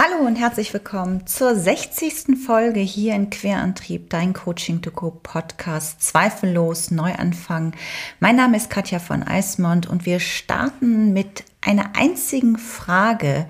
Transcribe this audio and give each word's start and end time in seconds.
Hallo 0.00 0.24
und 0.24 0.36
herzlich 0.36 0.72
willkommen 0.72 1.26
zur 1.26 1.56
60. 1.56 2.38
Folge 2.46 2.78
hier 2.78 3.16
in 3.16 3.30
Querantrieb, 3.30 4.10
dein 4.10 4.32
Coaching 4.32 4.80
to 4.80 4.92
Go 4.92 5.10
Podcast, 5.10 6.00
zweifellos 6.04 6.92
Neuanfang. 6.92 7.72
Mein 8.20 8.36
Name 8.36 8.58
ist 8.58 8.70
Katja 8.70 9.00
von 9.00 9.24
Eismond 9.24 9.88
und 9.88 10.06
wir 10.06 10.20
starten 10.20 11.12
mit 11.12 11.42
einer 11.62 11.96
einzigen 11.96 12.58
Frage 12.58 13.46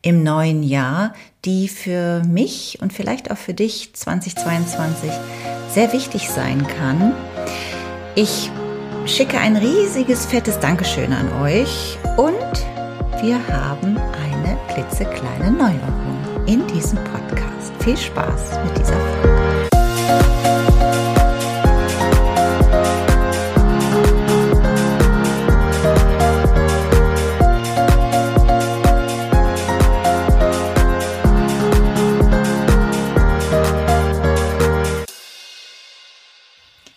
im 0.00 0.22
neuen 0.22 0.62
Jahr, 0.62 1.12
die 1.44 1.68
für 1.68 2.22
mich 2.24 2.78
und 2.80 2.94
vielleicht 2.94 3.30
auch 3.30 3.36
für 3.36 3.52
dich 3.52 3.92
2022 3.92 5.10
sehr 5.68 5.92
wichtig 5.92 6.30
sein 6.30 6.66
kann. 6.66 7.12
Ich 8.14 8.50
schicke 9.04 9.38
ein 9.38 9.54
riesiges, 9.54 10.24
fettes 10.24 10.58
Dankeschön 10.60 11.12
an 11.12 11.30
euch 11.42 11.98
und 12.16 12.32
wir 13.22 13.46
haben 13.48 13.98
eine 13.98 14.29
klitzekleine 14.72 15.50
Neuerung 15.50 16.46
in 16.46 16.66
diesem 16.68 16.98
Podcast. 17.04 17.72
Viel 17.80 17.96
Spaß 17.96 18.58
mit 18.64 18.78
dieser 18.78 18.94
Folge. 18.94 19.40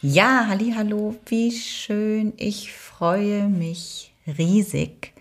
Ja, 0.01 0.47
hallo, 0.49 1.15
wie 1.25 1.51
schön. 1.51 2.33
Ich 2.37 2.71
freue 2.71 3.47
mich 3.47 4.13
riesig 4.27 5.12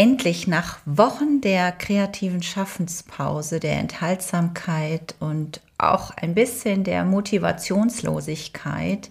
endlich 0.00 0.46
nach 0.46 0.78
Wochen 0.86 1.42
der 1.42 1.72
kreativen 1.72 2.42
Schaffenspause, 2.42 3.60
der 3.60 3.78
Enthaltsamkeit 3.78 5.14
und 5.20 5.60
auch 5.76 6.10
ein 6.12 6.34
bisschen 6.34 6.84
der 6.84 7.04
Motivationslosigkeit, 7.04 9.10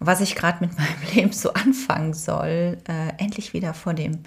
was 0.00 0.20
ich 0.20 0.36
gerade 0.36 0.66
mit 0.66 0.76
meinem 0.78 1.14
Leben 1.14 1.32
so 1.32 1.54
anfangen 1.54 2.12
soll, 2.12 2.76
äh, 2.86 3.16
endlich 3.16 3.54
wieder 3.54 3.72
vor 3.72 3.94
dem 3.94 4.18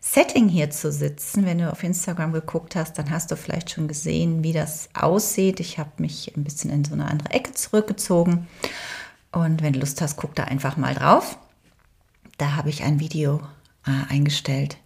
Setting 0.00 0.48
hier 0.48 0.70
zu 0.70 0.90
sitzen. 0.90 1.44
Wenn 1.44 1.58
du 1.58 1.70
auf 1.70 1.84
Instagram 1.84 2.32
geguckt 2.32 2.74
hast, 2.74 2.98
dann 2.98 3.10
hast 3.10 3.30
du 3.30 3.36
vielleicht 3.36 3.68
schon 3.68 3.86
gesehen, 3.86 4.42
wie 4.42 4.54
das 4.54 4.88
aussieht. 4.94 5.60
Ich 5.60 5.78
habe 5.78 5.90
mich 5.98 6.32
ein 6.38 6.44
bisschen 6.44 6.70
in 6.70 6.86
so 6.86 6.94
eine 6.94 7.04
andere 7.04 7.32
Ecke 7.32 7.52
zurückgezogen. 7.52 8.48
Und 9.32 9.60
wenn 9.60 9.74
du 9.74 9.80
Lust 9.80 10.00
hast, 10.00 10.16
guck 10.16 10.34
da 10.34 10.44
einfach 10.44 10.78
mal 10.78 10.94
drauf. 10.94 11.36
Da 12.38 12.56
habe 12.56 12.70
ich 12.70 12.82
ein 12.82 12.98
Video 12.98 13.42
äh, 13.86 14.10
eingestellt, 14.10 14.78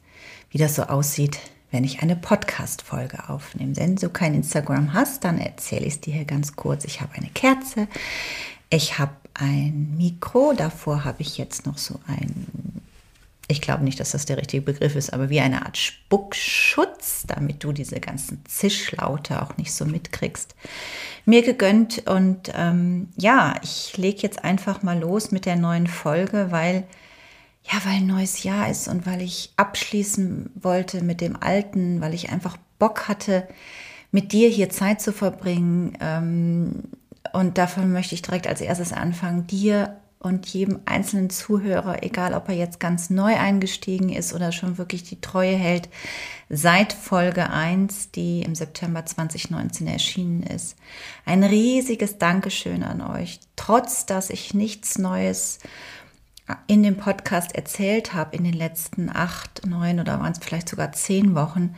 wie 0.52 0.58
das 0.58 0.76
so 0.76 0.82
aussieht, 0.84 1.38
wenn 1.70 1.82
ich 1.82 2.02
eine 2.02 2.14
Podcast-Folge 2.14 3.30
aufnehme. 3.30 3.74
Wenn 3.76 3.96
du 3.96 4.10
kein 4.10 4.34
Instagram 4.34 4.92
hast, 4.92 5.24
dann 5.24 5.38
erzähle 5.38 5.86
ich 5.86 5.94
es 5.94 6.00
dir 6.00 6.12
hier 6.12 6.26
ganz 6.26 6.54
kurz. 6.54 6.84
Ich 6.84 7.00
habe 7.00 7.14
eine 7.14 7.30
Kerze, 7.30 7.88
ich 8.68 8.98
habe 8.98 9.12
ein 9.32 9.94
Mikro, 9.96 10.52
davor 10.54 11.04
habe 11.04 11.22
ich 11.22 11.38
jetzt 11.38 11.64
noch 11.64 11.78
so 11.78 11.98
ein, 12.06 12.46
ich 13.48 13.62
glaube 13.62 13.82
nicht, 13.82 13.98
dass 13.98 14.10
das 14.10 14.26
der 14.26 14.36
richtige 14.36 14.62
Begriff 14.62 14.94
ist, 14.94 15.14
aber 15.14 15.30
wie 15.30 15.40
eine 15.40 15.64
Art 15.64 15.78
Spuckschutz, 15.78 17.24
damit 17.26 17.64
du 17.64 17.72
diese 17.72 17.98
ganzen 17.98 18.44
Zischlaute 18.44 19.40
auch 19.40 19.56
nicht 19.56 19.72
so 19.72 19.86
mitkriegst, 19.86 20.54
mir 21.24 21.40
gegönnt. 21.40 22.06
Und 22.06 22.52
ähm, 22.54 23.08
ja, 23.16 23.54
ich 23.62 23.96
lege 23.96 24.20
jetzt 24.20 24.44
einfach 24.44 24.82
mal 24.82 24.98
los 24.98 25.30
mit 25.30 25.46
der 25.46 25.56
neuen 25.56 25.86
Folge, 25.86 26.48
weil 26.50 26.84
ja, 27.64 27.78
weil 27.84 27.96
ein 27.96 28.06
neues 28.06 28.42
Jahr 28.42 28.68
ist 28.68 28.88
und 28.88 29.06
weil 29.06 29.22
ich 29.22 29.52
abschließen 29.56 30.50
wollte 30.54 31.02
mit 31.02 31.20
dem 31.20 31.40
Alten, 31.40 32.00
weil 32.00 32.14
ich 32.14 32.30
einfach 32.30 32.56
Bock 32.78 33.08
hatte, 33.08 33.46
mit 34.10 34.32
dir 34.32 34.48
hier 34.48 34.68
Zeit 34.70 35.00
zu 35.00 35.12
verbringen. 35.12 35.96
Ähm, 36.00 36.82
und 37.32 37.58
davon 37.58 37.92
möchte 37.92 38.14
ich 38.14 38.22
direkt 38.22 38.46
als 38.46 38.60
erstes 38.60 38.92
anfangen, 38.92 39.46
dir 39.46 39.96
und 40.22 40.46
jedem 40.46 40.80
einzelnen 40.84 41.30
Zuhörer, 41.30 42.04
egal 42.04 42.34
ob 42.34 42.48
er 42.48 42.54
jetzt 42.54 42.78
ganz 42.78 43.10
neu 43.10 43.36
eingestiegen 43.36 44.08
ist 44.08 44.32
oder 44.32 44.52
schon 44.52 44.78
wirklich 44.78 45.02
die 45.02 45.20
Treue 45.20 45.56
hält, 45.56 45.88
seit 46.48 46.92
Folge 46.92 47.50
1, 47.50 48.12
die 48.12 48.42
im 48.42 48.54
September 48.54 49.04
2019 49.04 49.88
erschienen 49.88 50.44
ist. 50.44 50.76
Ein 51.24 51.42
riesiges 51.42 52.18
Dankeschön 52.18 52.84
an 52.84 53.00
euch. 53.00 53.40
Trotz 53.56 54.06
dass 54.06 54.30
ich 54.30 54.54
nichts 54.54 54.96
Neues 54.96 55.58
in 56.66 56.82
dem 56.82 56.96
Podcast 56.96 57.54
erzählt 57.54 58.14
habe 58.14 58.36
in 58.36 58.44
den 58.44 58.54
letzten 58.54 59.08
acht, 59.08 59.66
neun 59.66 60.00
oder 60.00 60.20
waren 60.20 60.32
es 60.32 60.38
vielleicht 60.38 60.68
sogar 60.68 60.92
zehn 60.92 61.34
Wochen, 61.34 61.74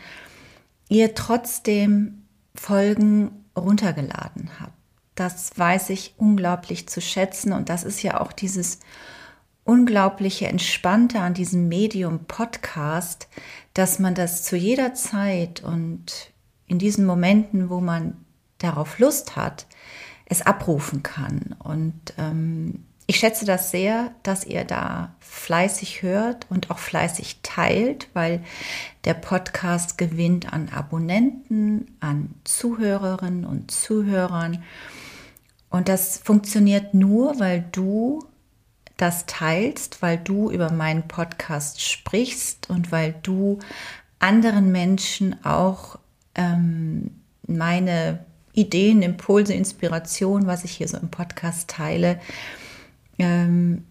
ihr 0.88 1.14
trotzdem 1.14 2.24
Folgen 2.54 3.44
runtergeladen 3.56 4.50
habt. 4.60 4.72
Das 5.14 5.56
weiß 5.56 5.90
ich 5.90 6.14
unglaublich 6.16 6.88
zu 6.88 7.00
schätzen 7.00 7.52
und 7.52 7.68
das 7.68 7.84
ist 7.84 8.02
ja 8.02 8.20
auch 8.20 8.32
dieses 8.32 8.80
unglaubliche 9.64 10.46
Entspannte 10.46 11.20
an 11.20 11.34
diesem 11.34 11.68
Medium 11.68 12.26
Podcast, 12.26 13.28
dass 13.72 13.98
man 13.98 14.14
das 14.14 14.42
zu 14.42 14.56
jeder 14.56 14.94
Zeit 14.94 15.62
und 15.62 16.32
in 16.66 16.78
diesen 16.78 17.06
Momenten, 17.06 17.70
wo 17.70 17.80
man 17.80 18.24
darauf 18.58 18.98
Lust 18.98 19.36
hat, 19.36 19.66
es 20.26 20.42
abrufen 20.42 21.02
kann. 21.02 21.54
Und 21.58 22.14
ähm, 22.18 22.84
ich 23.06 23.16
schätze 23.16 23.44
das 23.44 23.70
sehr, 23.70 24.12
dass 24.22 24.44
ihr 24.44 24.64
da 24.64 25.14
fleißig 25.20 26.02
hört 26.02 26.46
und 26.48 26.70
auch 26.70 26.78
fleißig 26.78 27.40
teilt, 27.42 28.08
weil 28.14 28.42
der 29.04 29.14
Podcast 29.14 29.98
gewinnt 29.98 30.52
an 30.52 30.70
Abonnenten, 30.70 31.96
an 32.00 32.34
Zuhörerinnen 32.44 33.44
und 33.44 33.70
Zuhörern. 33.70 34.62
Und 35.68 35.88
das 35.88 36.18
funktioniert 36.18 36.94
nur, 36.94 37.38
weil 37.40 37.64
du 37.72 38.24
das 38.96 39.26
teilst, 39.26 40.00
weil 40.00 40.18
du 40.18 40.50
über 40.50 40.70
meinen 40.72 41.08
Podcast 41.08 41.82
sprichst 41.82 42.70
und 42.70 42.92
weil 42.92 43.14
du 43.22 43.58
anderen 44.18 44.72
Menschen 44.72 45.44
auch 45.44 45.98
ähm, 46.36 47.20
meine 47.46 48.24
Ideen, 48.54 49.02
Impulse, 49.02 49.52
Inspiration, 49.52 50.46
was 50.46 50.64
ich 50.64 50.70
hier 50.70 50.88
so 50.88 50.96
im 50.96 51.10
Podcast 51.10 51.68
teile, 51.68 52.20
ähm, 53.18 53.84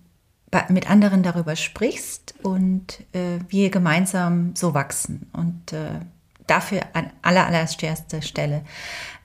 mit 0.70 0.90
anderen 0.90 1.24
darüber 1.24 1.56
sprichst 1.56 2.36
und 2.44 3.02
äh, 3.14 3.40
wir 3.50 3.70
gemeinsam 3.70 4.56
so 4.56 4.74
wachsen. 4.74 5.30
Und 5.34 5.74
äh, 5.74 6.00
dafür 6.48 6.82
an 6.94 7.12
aller, 7.22 7.48
allererster 7.48 8.22
Stelle 8.22 8.64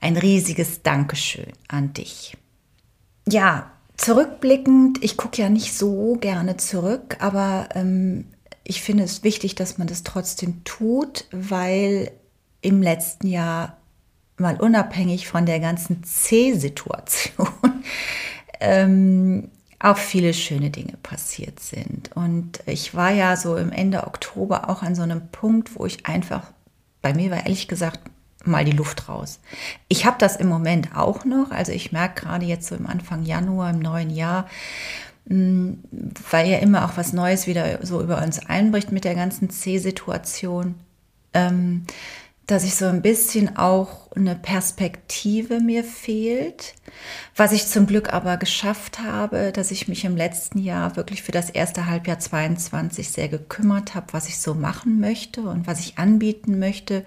ein 0.01 0.17
riesiges 0.17 0.81
Dankeschön 0.81 1.51
an 1.67 1.93
dich. 1.93 2.37
Ja, 3.27 3.71
zurückblickend, 3.97 5.03
ich 5.03 5.17
gucke 5.17 5.41
ja 5.41 5.49
nicht 5.49 5.73
so 5.73 6.17
gerne 6.19 6.57
zurück, 6.57 7.17
aber 7.19 7.69
ähm, 7.75 8.25
ich 8.63 8.81
finde 8.81 9.03
es 9.03 9.23
wichtig, 9.23 9.55
dass 9.55 9.77
man 9.77 9.87
das 9.87 10.03
trotzdem 10.03 10.63
tut, 10.63 11.25
weil 11.31 12.11
im 12.61 12.81
letzten 12.81 13.27
Jahr 13.27 13.77
mal 14.37 14.59
unabhängig 14.59 15.27
von 15.27 15.45
der 15.45 15.59
ganzen 15.59 16.03
C-Situation 16.03 17.47
ähm, 18.59 19.49
auch 19.79 19.97
viele 19.97 20.33
schöne 20.33 20.69
Dinge 20.69 20.93
passiert 21.03 21.59
sind. 21.59 22.11
Und 22.15 22.59
ich 22.65 22.95
war 22.95 23.11
ja 23.11 23.37
so 23.37 23.55
im 23.55 23.71
Ende 23.71 24.05
Oktober 24.05 24.69
auch 24.69 24.83
an 24.83 24.95
so 24.95 25.03
einem 25.03 25.29
Punkt, 25.29 25.75
wo 25.75 25.85
ich 25.85 26.05
einfach, 26.05 26.43
bei 27.01 27.13
mir 27.13 27.31
war 27.31 27.45
ehrlich 27.45 27.67
gesagt 27.67 27.99
mal 28.43 28.65
die 28.65 28.71
Luft 28.71 29.07
raus. 29.07 29.39
Ich 29.87 30.05
habe 30.05 30.17
das 30.19 30.35
im 30.35 30.47
Moment 30.47 30.95
auch 30.95 31.25
noch, 31.25 31.51
also 31.51 31.71
ich 31.71 31.91
merke 31.91 32.21
gerade 32.21 32.45
jetzt 32.45 32.67
so 32.67 32.75
im 32.75 32.87
Anfang 32.87 33.23
Januar, 33.23 33.69
im 33.69 33.79
neuen 33.79 34.09
Jahr, 34.09 34.47
mm, 35.25 35.73
weil 36.29 36.49
ja 36.49 36.57
immer 36.57 36.85
auch 36.85 36.97
was 36.97 37.13
Neues 37.13 37.47
wieder 37.47 37.85
so 37.85 38.01
über 38.01 38.21
uns 38.21 38.45
einbricht 38.47 38.91
mit 38.91 39.05
der 39.05 39.15
ganzen 39.15 39.49
C-Situation. 39.49 40.75
Ähm, 41.33 41.85
dass 42.47 42.63
ich 42.63 42.75
so 42.75 42.85
ein 42.85 43.03
bisschen 43.03 43.57
auch 43.57 44.08
eine 44.15 44.35
Perspektive 44.35 45.59
mir 45.59 45.83
fehlt. 45.83 46.73
Was 47.35 47.51
ich 47.51 47.67
zum 47.67 47.87
Glück 47.87 48.11
aber 48.11 48.37
geschafft 48.37 48.99
habe, 48.99 49.51
dass 49.51 49.71
ich 49.71 49.87
mich 49.87 50.03
im 50.03 50.17
letzten 50.17 50.59
Jahr 50.59 50.95
wirklich 50.95 51.23
für 51.23 51.31
das 51.31 51.49
erste 51.49 51.85
Halbjahr 51.85 52.19
22 52.19 53.09
sehr 53.09 53.29
gekümmert 53.29 53.95
habe, 53.95 54.07
was 54.11 54.27
ich 54.27 54.39
so 54.39 54.55
machen 54.55 54.99
möchte 54.99 55.41
und 55.41 55.67
was 55.67 55.79
ich 55.79 55.97
anbieten 55.97 56.59
möchte. 56.59 57.05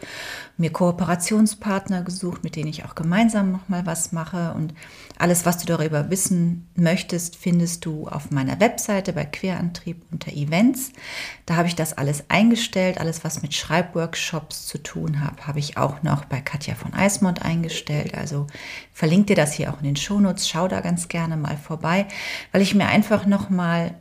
Mir 0.56 0.72
Kooperationspartner 0.72 2.02
gesucht, 2.02 2.44
mit 2.44 2.56
denen 2.56 2.68
ich 2.68 2.84
auch 2.84 2.94
gemeinsam 2.94 3.52
noch 3.52 3.68
mal 3.68 3.84
was 3.84 4.12
mache 4.12 4.54
und 4.54 4.72
alles, 5.18 5.44
was 5.44 5.58
du 5.58 5.66
darüber 5.66 6.10
wissen 6.10 6.68
möchtest, 6.74 7.36
findest 7.36 7.84
du 7.84 8.08
auf 8.08 8.30
meiner 8.30 8.58
Webseite 8.60 9.12
bei 9.12 9.24
Querantrieb 9.24 10.02
unter 10.10 10.32
Events. 10.32 10.92
Da 11.46 11.56
habe 11.56 11.68
ich 11.68 11.76
das 11.76 11.98
alles 11.98 12.24
eingestellt, 12.28 12.98
alles 12.98 13.24
was 13.24 13.42
mit 13.42 13.54
Schreibworkshops 13.54 14.66
zu 14.66 14.78
tun 14.78 15.20
hat 15.20 15.32
habe 15.46 15.58
ich 15.58 15.76
auch 15.76 16.02
noch 16.02 16.24
bei 16.24 16.40
Katja 16.40 16.74
von 16.74 16.94
Eismond 17.02 17.42
eingestellt. 17.42 18.14
Also 18.14 18.46
verlinke 18.92 19.26
dir 19.26 19.36
das 19.36 19.52
hier 19.52 19.72
auch 19.72 19.78
in 19.78 19.84
den 19.84 19.96
Shownotes. 19.96 20.48
Schau 20.48 20.68
da 20.68 20.80
ganz 20.80 21.08
gerne 21.08 21.36
mal 21.36 21.56
vorbei, 21.56 22.06
weil 22.52 22.62
ich 22.62 22.74
mir 22.74 22.86
einfach 22.86 23.26
noch 23.26 23.50
mal, 23.50 23.94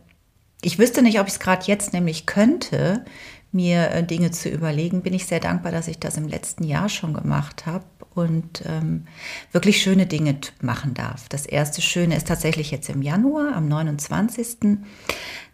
ich 0.62 0.78
wüsste 0.78 1.02
nicht, 1.02 1.20
ob 1.20 1.28
ich 1.28 1.34
es 1.34 1.40
gerade 1.40 1.66
jetzt 1.66 1.94
nämlich 1.94 2.26
könnte, 2.26 3.06
mir 3.52 3.92
äh, 3.92 4.04
Dinge 4.04 4.32
zu 4.32 4.50
überlegen, 4.50 5.02
bin 5.02 5.14
ich 5.14 5.26
sehr 5.26 5.40
dankbar, 5.40 5.72
dass 5.72 5.88
ich 5.88 6.00
das 6.00 6.18
im 6.18 6.28
letzten 6.28 6.64
Jahr 6.64 6.90
schon 6.90 7.14
gemacht 7.14 7.66
habe 7.66 7.86
und 8.14 8.64
ähm, 8.66 9.06
wirklich 9.52 9.82
schöne 9.82 10.06
Dinge 10.06 10.38
machen 10.62 10.94
darf. 10.94 11.28
Das 11.30 11.46
erste 11.46 11.82
Schöne 11.82 12.16
ist 12.16 12.28
tatsächlich 12.28 12.72
jetzt 12.72 12.90
im 12.90 13.02
Januar, 13.02 13.56
am 13.56 13.68
29. 13.68 14.80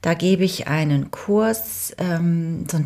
Da 0.01 0.13
gebe 0.13 0.43
ich 0.43 0.67
einen 0.67 1.11
Kurs, 1.11 1.95
ähm, 1.97 2.65
so 2.69 2.77
einen 2.77 2.85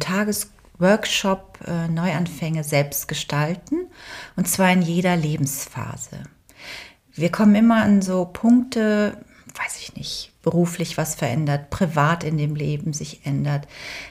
Tagesworkshop, 0.82 1.60
äh, 1.68 1.88
Neuanfänge 1.88 2.64
selbst 2.64 3.08
gestalten 3.08 3.88
und 4.36 4.48
zwar 4.48 4.72
in 4.72 4.82
jeder 4.82 5.16
Lebensphase. 5.16 6.24
Wir 7.14 7.32
kommen 7.32 7.56
immer 7.56 7.84
an 7.84 8.02
so 8.02 8.26
Punkte, 8.26 9.18
weiß 9.54 9.78
ich 9.80 9.96
nicht, 9.96 10.32
beruflich 10.42 10.98
was 10.98 11.16
verändert, 11.16 11.70
privat 11.70 12.24
in 12.24 12.38
dem 12.38 12.56
Leben 12.56 12.94
sich 12.94 13.26
ändert, 13.26 13.68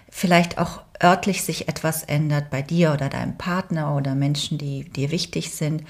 vielleicht 0.09 0.59
auch 0.59 0.83
örtlich 1.03 1.43
sich 1.43 1.67
etwas 1.67 2.05
ändert 2.05 2.51
bei 2.51 2.63
dir 2.63 2.93
oder 2.93 3.09
deinem 3.09 3.37
Partner 3.39 3.97
oder 3.97 4.15
Menschen, 4.15 4.59
die 4.59 4.85
dir 4.85 5.11
wichtig 5.11 5.51
sind. 5.51 5.85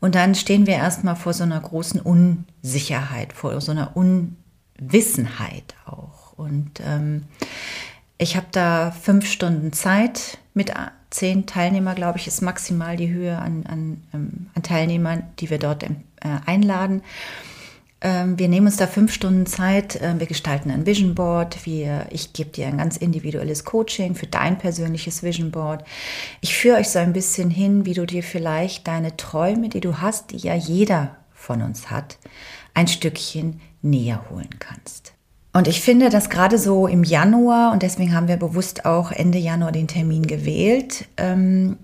Und 0.00 0.14
dann 0.14 0.34
stehen 0.34 0.66
wir 0.66 0.74
erstmal 0.74 1.16
vor 1.16 1.32
so 1.32 1.44
einer 1.44 1.60
großen 1.60 2.00
Unsicherheit, 2.00 3.32
vor 3.32 3.58
so 3.60 3.72
einer 3.72 3.96
Unwissenheit 3.96 5.74
auch. 5.86 6.34
Und 6.36 6.80
ähm, 6.84 7.24
ich 8.20 8.36
habe 8.36 8.46
da 8.52 8.90
fünf 8.90 9.26
Stunden 9.26 9.72
Zeit 9.72 10.38
mit 10.52 10.72
zehn 11.08 11.46
Teilnehmer, 11.46 11.94
glaube 11.94 12.18
ich, 12.18 12.26
ist 12.26 12.42
maximal 12.42 12.96
die 12.96 13.08
Höhe 13.08 13.36
an, 13.38 13.64
an, 13.66 14.02
ähm, 14.12 14.50
an 14.54 14.62
Teilnehmern, 14.62 15.22
die 15.38 15.48
wir 15.48 15.58
dort 15.58 15.82
äh, 15.82 15.88
einladen. 16.44 17.02
Ähm, 18.02 18.38
wir 18.38 18.48
nehmen 18.48 18.66
uns 18.66 18.76
da 18.76 18.86
fünf 18.86 19.14
Stunden 19.14 19.46
Zeit. 19.46 19.98
Ähm, 20.02 20.20
wir 20.20 20.26
gestalten 20.26 20.70
ein 20.70 20.84
Vision 20.84 21.14
Board. 21.14 21.64
Wir, 21.64 22.06
ich 22.10 22.34
gebe 22.34 22.50
dir 22.50 22.66
ein 22.66 22.76
ganz 22.76 22.98
individuelles 22.98 23.64
Coaching 23.64 24.14
für 24.14 24.26
dein 24.26 24.58
persönliches 24.58 25.22
Vision 25.22 25.50
Board. 25.50 25.84
Ich 26.42 26.54
führe 26.54 26.76
euch 26.76 26.90
so 26.90 26.98
ein 26.98 27.14
bisschen 27.14 27.48
hin, 27.48 27.86
wie 27.86 27.94
du 27.94 28.04
dir 28.04 28.22
vielleicht 28.22 28.86
deine 28.86 29.16
Träume, 29.16 29.70
die 29.70 29.80
du 29.80 29.98
hast, 29.98 30.32
die 30.32 30.38
ja 30.38 30.54
jeder 30.54 31.16
von 31.32 31.62
uns 31.62 31.90
hat, 31.90 32.18
ein 32.74 32.86
Stückchen 32.86 33.62
näher 33.80 34.26
holen 34.30 34.58
kannst. 34.58 35.14
Und 35.52 35.66
ich 35.66 35.80
finde, 35.80 36.10
dass 36.10 36.30
gerade 36.30 36.58
so 36.58 36.86
im 36.86 37.02
Januar, 37.02 37.72
und 37.72 37.82
deswegen 37.82 38.14
haben 38.14 38.28
wir 38.28 38.36
bewusst 38.36 38.84
auch 38.84 39.10
Ende 39.10 39.38
Januar 39.38 39.72
den 39.72 39.88
Termin 39.88 40.26
gewählt, 40.26 41.06
ähm, 41.16 41.76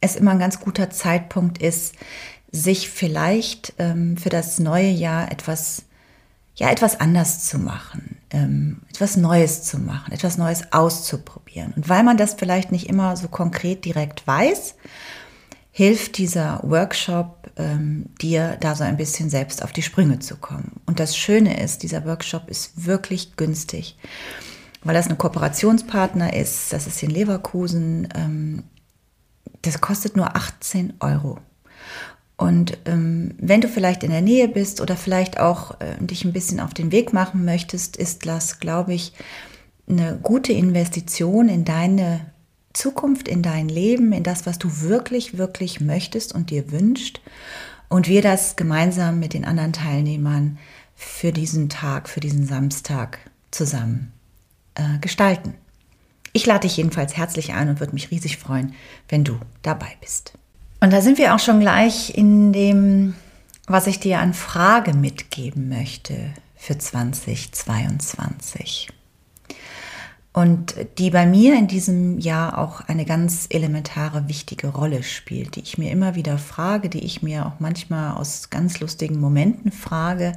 es 0.00 0.16
immer 0.16 0.32
ein 0.32 0.40
ganz 0.40 0.58
guter 0.58 0.90
Zeitpunkt 0.90 1.62
ist, 1.62 1.94
sich 2.50 2.90
vielleicht 2.90 3.74
ähm, 3.78 4.16
für 4.16 4.28
das 4.28 4.58
neue 4.58 4.90
Jahr 4.90 5.30
etwas, 5.30 5.84
ja, 6.56 6.70
etwas 6.70 7.00
anders 7.00 7.46
zu 7.46 7.58
machen, 7.58 8.18
ähm, 8.30 8.82
etwas 8.90 9.16
Neues 9.16 9.62
zu 9.62 9.78
machen, 9.78 10.12
etwas 10.12 10.36
Neues 10.36 10.72
auszuprobieren. 10.72 11.72
Und 11.76 11.88
weil 11.88 12.02
man 12.02 12.16
das 12.16 12.34
vielleicht 12.34 12.72
nicht 12.72 12.88
immer 12.88 13.16
so 13.16 13.28
konkret 13.28 13.84
direkt 13.84 14.26
weiß, 14.26 14.74
hilft 15.72 16.18
dieser 16.18 16.60
Workshop 16.62 17.50
ähm, 17.56 18.06
dir 18.20 18.58
da 18.60 18.74
so 18.74 18.84
ein 18.84 18.98
bisschen 18.98 19.30
selbst 19.30 19.62
auf 19.64 19.72
die 19.72 19.82
Sprünge 19.82 20.18
zu 20.18 20.36
kommen. 20.36 20.80
Und 20.86 21.00
das 21.00 21.16
Schöne 21.16 21.60
ist, 21.62 21.82
dieser 21.82 22.04
Workshop 22.04 22.48
ist 22.48 22.84
wirklich 22.84 23.36
günstig, 23.36 23.96
weil 24.84 24.94
das 24.94 25.08
ein 25.08 25.16
Kooperationspartner 25.16 26.34
ist, 26.34 26.72
das 26.74 26.86
ist 26.86 27.02
in 27.02 27.10
Leverkusen. 27.10 28.08
Ähm, 28.14 28.64
das 29.62 29.80
kostet 29.80 30.16
nur 30.16 30.36
18 30.36 30.94
Euro. 31.00 31.38
Und 32.36 32.76
ähm, 32.86 33.34
wenn 33.38 33.60
du 33.60 33.68
vielleicht 33.68 34.02
in 34.02 34.10
der 34.10 34.20
Nähe 34.20 34.48
bist 34.48 34.80
oder 34.80 34.96
vielleicht 34.96 35.38
auch 35.38 35.80
äh, 35.80 35.96
dich 36.00 36.24
ein 36.24 36.32
bisschen 36.32 36.60
auf 36.60 36.74
den 36.74 36.92
Weg 36.92 37.12
machen 37.12 37.44
möchtest, 37.44 37.96
ist 37.96 38.26
das, 38.26 38.58
glaube 38.58 38.92
ich, 38.92 39.12
eine 39.88 40.18
gute 40.22 40.52
Investition 40.52 41.48
in 41.48 41.64
deine 41.64 42.31
Zukunft, 42.72 43.28
in 43.28 43.42
dein 43.42 43.68
Leben, 43.68 44.12
in 44.12 44.22
das, 44.22 44.46
was 44.46 44.58
du 44.58 44.80
wirklich, 44.80 45.38
wirklich 45.38 45.80
möchtest 45.80 46.34
und 46.34 46.50
dir 46.50 46.70
wünscht. 46.70 47.20
Und 47.88 48.08
wir 48.08 48.22
das 48.22 48.56
gemeinsam 48.56 49.18
mit 49.18 49.34
den 49.34 49.44
anderen 49.44 49.72
Teilnehmern 49.72 50.58
für 50.94 51.32
diesen 51.32 51.68
Tag, 51.68 52.08
für 52.08 52.20
diesen 52.20 52.46
Samstag 52.46 53.18
zusammen 53.50 54.12
äh, 54.74 54.98
gestalten. 55.00 55.54
Ich 56.32 56.46
lade 56.46 56.60
dich 56.60 56.78
jedenfalls 56.78 57.16
herzlich 57.16 57.52
ein 57.52 57.68
und 57.68 57.80
würde 57.80 57.92
mich 57.92 58.10
riesig 58.10 58.38
freuen, 58.38 58.74
wenn 59.08 59.24
du 59.24 59.38
dabei 59.60 59.96
bist. 60.00 60.32
Und 60.80 60.92
da 60.92 61.02
sind 61.02 61.18
wir 61.18 61.34
auch 61.34 61.38
schon 61.38 61.60
gleich 61.60 62.16
in 62.16 62.52
dem, 62.52 63.14
was 63.66 63.86
ich 63.86 64.00
dir 64.00 64.18
an 64.20 64.34
Frage 64.34 64.94
mitgeben 64.94 65.68
möchte 65.68 66.30
für 66.56 66.78
2022. 66.78 68.88
Und 70.32 70.76
die 70.96 71.10
bei 71.10 71.26
mir 71.26 71.58
in 71.58 71.66
diesem 71.66 72.18
Jahr 72.18 72.56
auch 72.56 72.80
eine 72.80 73.04
ganz 73.04 73.46
elementare, 73.50 74.28
wichtige 74.28 74.68
Rolle 74.68 75.02
spielt, 75.02 75.56
die 75.56 75.60
ich 75.60 75.76
mir 75.76 75.90
immer 75.90 76.14
wieder 76.14 76.38
frage, 76.38 76.88
die 76.88 77.04
ich 77.04 77.22
mir 77.22 77.44
auch 77.44 77.60
manchmal 77.60 78.14
aus 78.14 78.48
ganz 78.48 78.80
lustigen 78.80 79.20
Momenten 79.20 79.72
frage, 79.72 80.32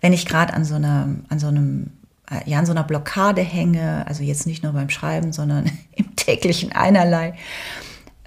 wenn 0.00 0.12
ich 0.12 0.26
gerade 0.26 0.54
an 0.54 0.64
so 0.64 0.76
einer, 0.76 1.08
an 1.28 1.38
so 1.40 1.48
einem 1.48 1.90
äh, 2.30 2.48
ja, 2.48 2.60
an 2.60 2.66
so 2.66 2.72
einer 2.72 2.84
Blockade 2.84 3.42
hänge, 3.42 4.06
also 4.06 4.22
jetzt 4.22 4.46
nicht 4.46 4.62
nur 4.62 4.72
beim 4.72 4.90
Schreiben, 4.90 5.32
sondern 5.32 5.70
im 5.92 6.14
täglichen 6.14 6.70
einerlei. 6.72 7.34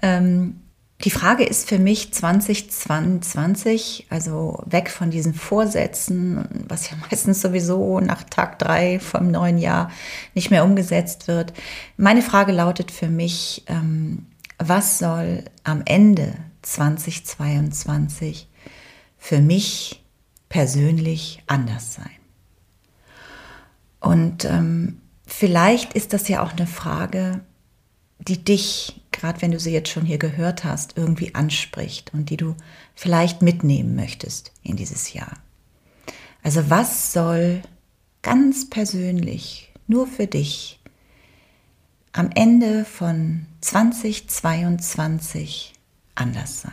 Ähm, 0.02 0.60
die 1.04 1.10
Frage 1.10 1.44
ist 1.44 1.68
für 1.68 1.78
mich 1.78 2.14
2022, 2.14 4.06
also 4.08 4.62
weg 4.64 4.90
von 4.90 5.10
diesen 5.10 5.34
Vorsätzen, 5.34 6.48
was 6.68 6.90
ja 6.90 6.96
meistens 7.10 7.42
sowieso 7.42 8.00
nach 8.00 8.22
Tag 8.24 8.58
drei 8.58 8.98
vom 8.98 9.30
neuen 9.30 9.58
Jahr 9.58 9.90
nicht 10.34 10.50
mehr 10.50 10.64
umgesetzt 10.64 11.28
wird. 11.28 11.52
Meine 11.96 12.22
Frage 12.22 12.52
lautet 12.52 12.90
für 12.90 13.08
mich, 13.08 13.64
ähm, 13.66 14.26
was 14.58 14.98
soll 14.98 15.44
am 15.64 15.82
Ende 15.84 16.32
2022 16.62 18.48
für 19.18 19.40
mich 19.40 20.02
persönlich 20.48 21.42
anders 21.46 21.92
sein? 21.94 22.10
Und 24.00 24.46
ähm, 24.46 25.02
vielleicht 25.26 25.92
ist 25.92 26.14
das 26.14 26.28
ja 26.28 26.42
auch 26.42 26.52
eine 26.52 26.66
Frage, 26.66 27.40
die 28.18 28.42
dich 28.42 29.02
gerade 29.16 29.42
wenn 29.42 29.50
du 29.50 29.58
sie 29.58 29.72
jetzt 29.72 29.88
schon 29.88 30.06
hier 30.06 30.18
gehört 30.18 30.62
hast, 30.64 30.96
irgendwie 30.96 31.34
anspricht 31.34 32.14
und 32.14 32.30
die 32.30 32.36
du 32.36 32.54
vielleicht 32.94 33.42
mitnehmen 33.42 33.96
möchtest 33.96 34.52
in 34.62 34.76
dieses 34.76 35.12
Jahr. 35.12 35.38
Also 36.42 36.70
was 36.70 37.12
soll 37.12 37.62
ganz 38.22 38.70
persönlich 38.70 39.72
nur 39.86 40.06
für 40.06 40.26
dich 40.26 40.80
am 42.12 42.30
Ende 42.34 42.84
von 42.84 43.46
2022 43.62 45.72
anders 46.14 46.60
sein? 46.60 46.72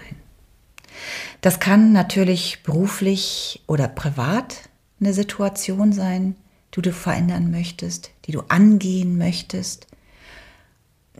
Das 1.42 1.60
kann 1.60 1.92
natürlich 1.92 2.62
beruflich 2.64 3.64
oder 3.68 3.88
privat 3.88 4.70
eine 5.00 5.14
Situation 5.14 5.92
sein, 5.92 6.36
die 6.76 6.82
du 6.82 6.92
verändern 6.92 7.52
möchtest, 7.52 8.12
die 8.26 8.32
du 8.32 8.42
angehen 8.48 9.18
möchtest 9.18 9.88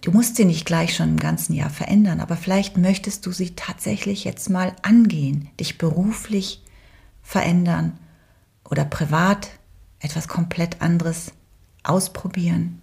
Du 0.04 0.12
musst 0.12 0.36
sie 0.36 0.44
nicht 0.44 0.66
gleich 0.66 0.94
schon 0.94 1.08
im 1.08 1.20
ganzen 1.20 1.54
Jahr 1.54 1.70
verändern, 1.70 2.20
aber 2.20 2.36
vielleicht 2.36 2.78
möchtest 2.78 3.26
du 3.26 3.32
sie 3.32 3.56
tatsächlich 3.56 4.26
jetzt 4.26 4.50
mal 4.50 4.76
angehen, 4.82 5.48
dich 5.62 5.78
beruflich 5.78 6.62
verändern 7.22 7.98
oder 8.70 8.84
privat 8.84 9.48
etwas 10.00 10.28
komplett 10.28 10.82
anderes 10.82 11.32
ausprobieren. 11.84 12.82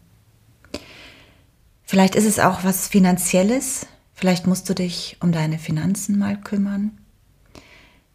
Vielleicht 1.85 2.15
ist 2.15 2.25
es 2.25 2.39
auch 2.39 2.65
was 2.65 2.89
Finanzielles, 2.89 3.87
vielleicht 4.15 4.47
musst 4.47 4.71
du 4.71 4.75
dich 4.75 5.19
um 5.21 5.31
deine 5.31 5.59
Finanzen 5.59 6.19
mal 6.19 6.41
kümmern. 6.41 6.97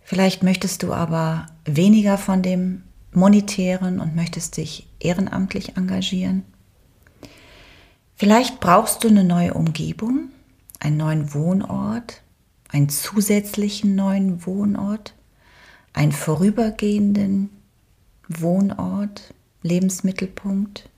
Vielleicht 0.01 0.41
möchtest 0.41 0.81
du 0.81 0.93
aber 0.93 1.45
weniger 1.63 2.17
von 2.17 2.41
dem 2.41 2.81
Monetären 3.11 3.99
und 3.99 4.15
möchtest 4.15 4.57
dich 4.57 4.87
ehrenamtlich 4.99 5.77
engagieren. 5.77 6.43
Vielleicht 8.15 8.59
brauchst 8.59 9.03
du 9.03 9.09
eine 9.09 9.23
neue 9.23 9.53
Umgebung, 9.53 10.29
einen 10.79 10.97
neuen 10.97 11.33
Wohnort, 11.33 12.21
einen 12.69 12.89
zusätzlichen 12.89 13.95
neuen 13.95 14.45
Wohnort, 14.45 15.13
einen 15.93 16.13
vorübergehenden 16.13 17.49
Wohnort, 18.27 19.33
Lebensmittelpunkt. 19.63 20.89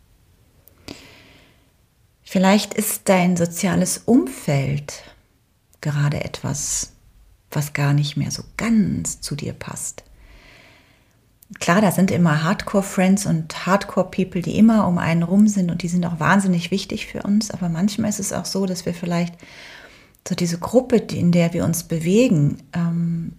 Vielleicht 2.23 2.73
ist 2.73 3.09
dein 3.09 3.35
soziales 3.35 3.99
Umfeld 3.99 5.03
gerade 5.81 6.23
etwas, 6.23 6.91
was 7.49 7.73
gar 7.73 7.93
nicht 7.93 8.17
mehr 8.17 8.31
so 8.31 8.43
ganz 8.57 9.21
zu 9.21 9.35
dir 9.35 9.53
passt 9.53 10.06
klar, 11.59 11.81
da 11.81 11.91
sind 11.91 12.11
immer 12.11 12.43
Hardcore-Friends 12.43 13.25
und 13.25 13.65
Hardcore-People, 13.65 14.41
die 14.41 14.57
immer 14.57 14.87
um 14.87 14.97
einen 14.97 15.23
rum 15.23 15.47
sind 15.47 15.71
und 15.71 15.81
die 15.83 15.87
sind 15.87 16.05
auch 16.05 16.19
wahnsinnig 16.19 16.71
wichtig 16.71 17.07
für 17.07 17.23
uns. 17.23 17.51
Aber 17.51 17.69
manchmal 17.69 18.09
ist 18.09 18.19
es 18.19 18.33
auch 18.33 18.45
so, 18.45 18.65
dass 18.65 18.85
wir 18.85 18.93
vielleicht 18.93 19.35
so 20.27 20.35
diese 20.35 20.59
Gruppe, 20.59 20.97
in 20.97 21.31
der 21.31 21.53
wir 21.53 21.63
uns 21.63 21.83
bewegen, 21.83 22.63
ähm, 22.73 23.33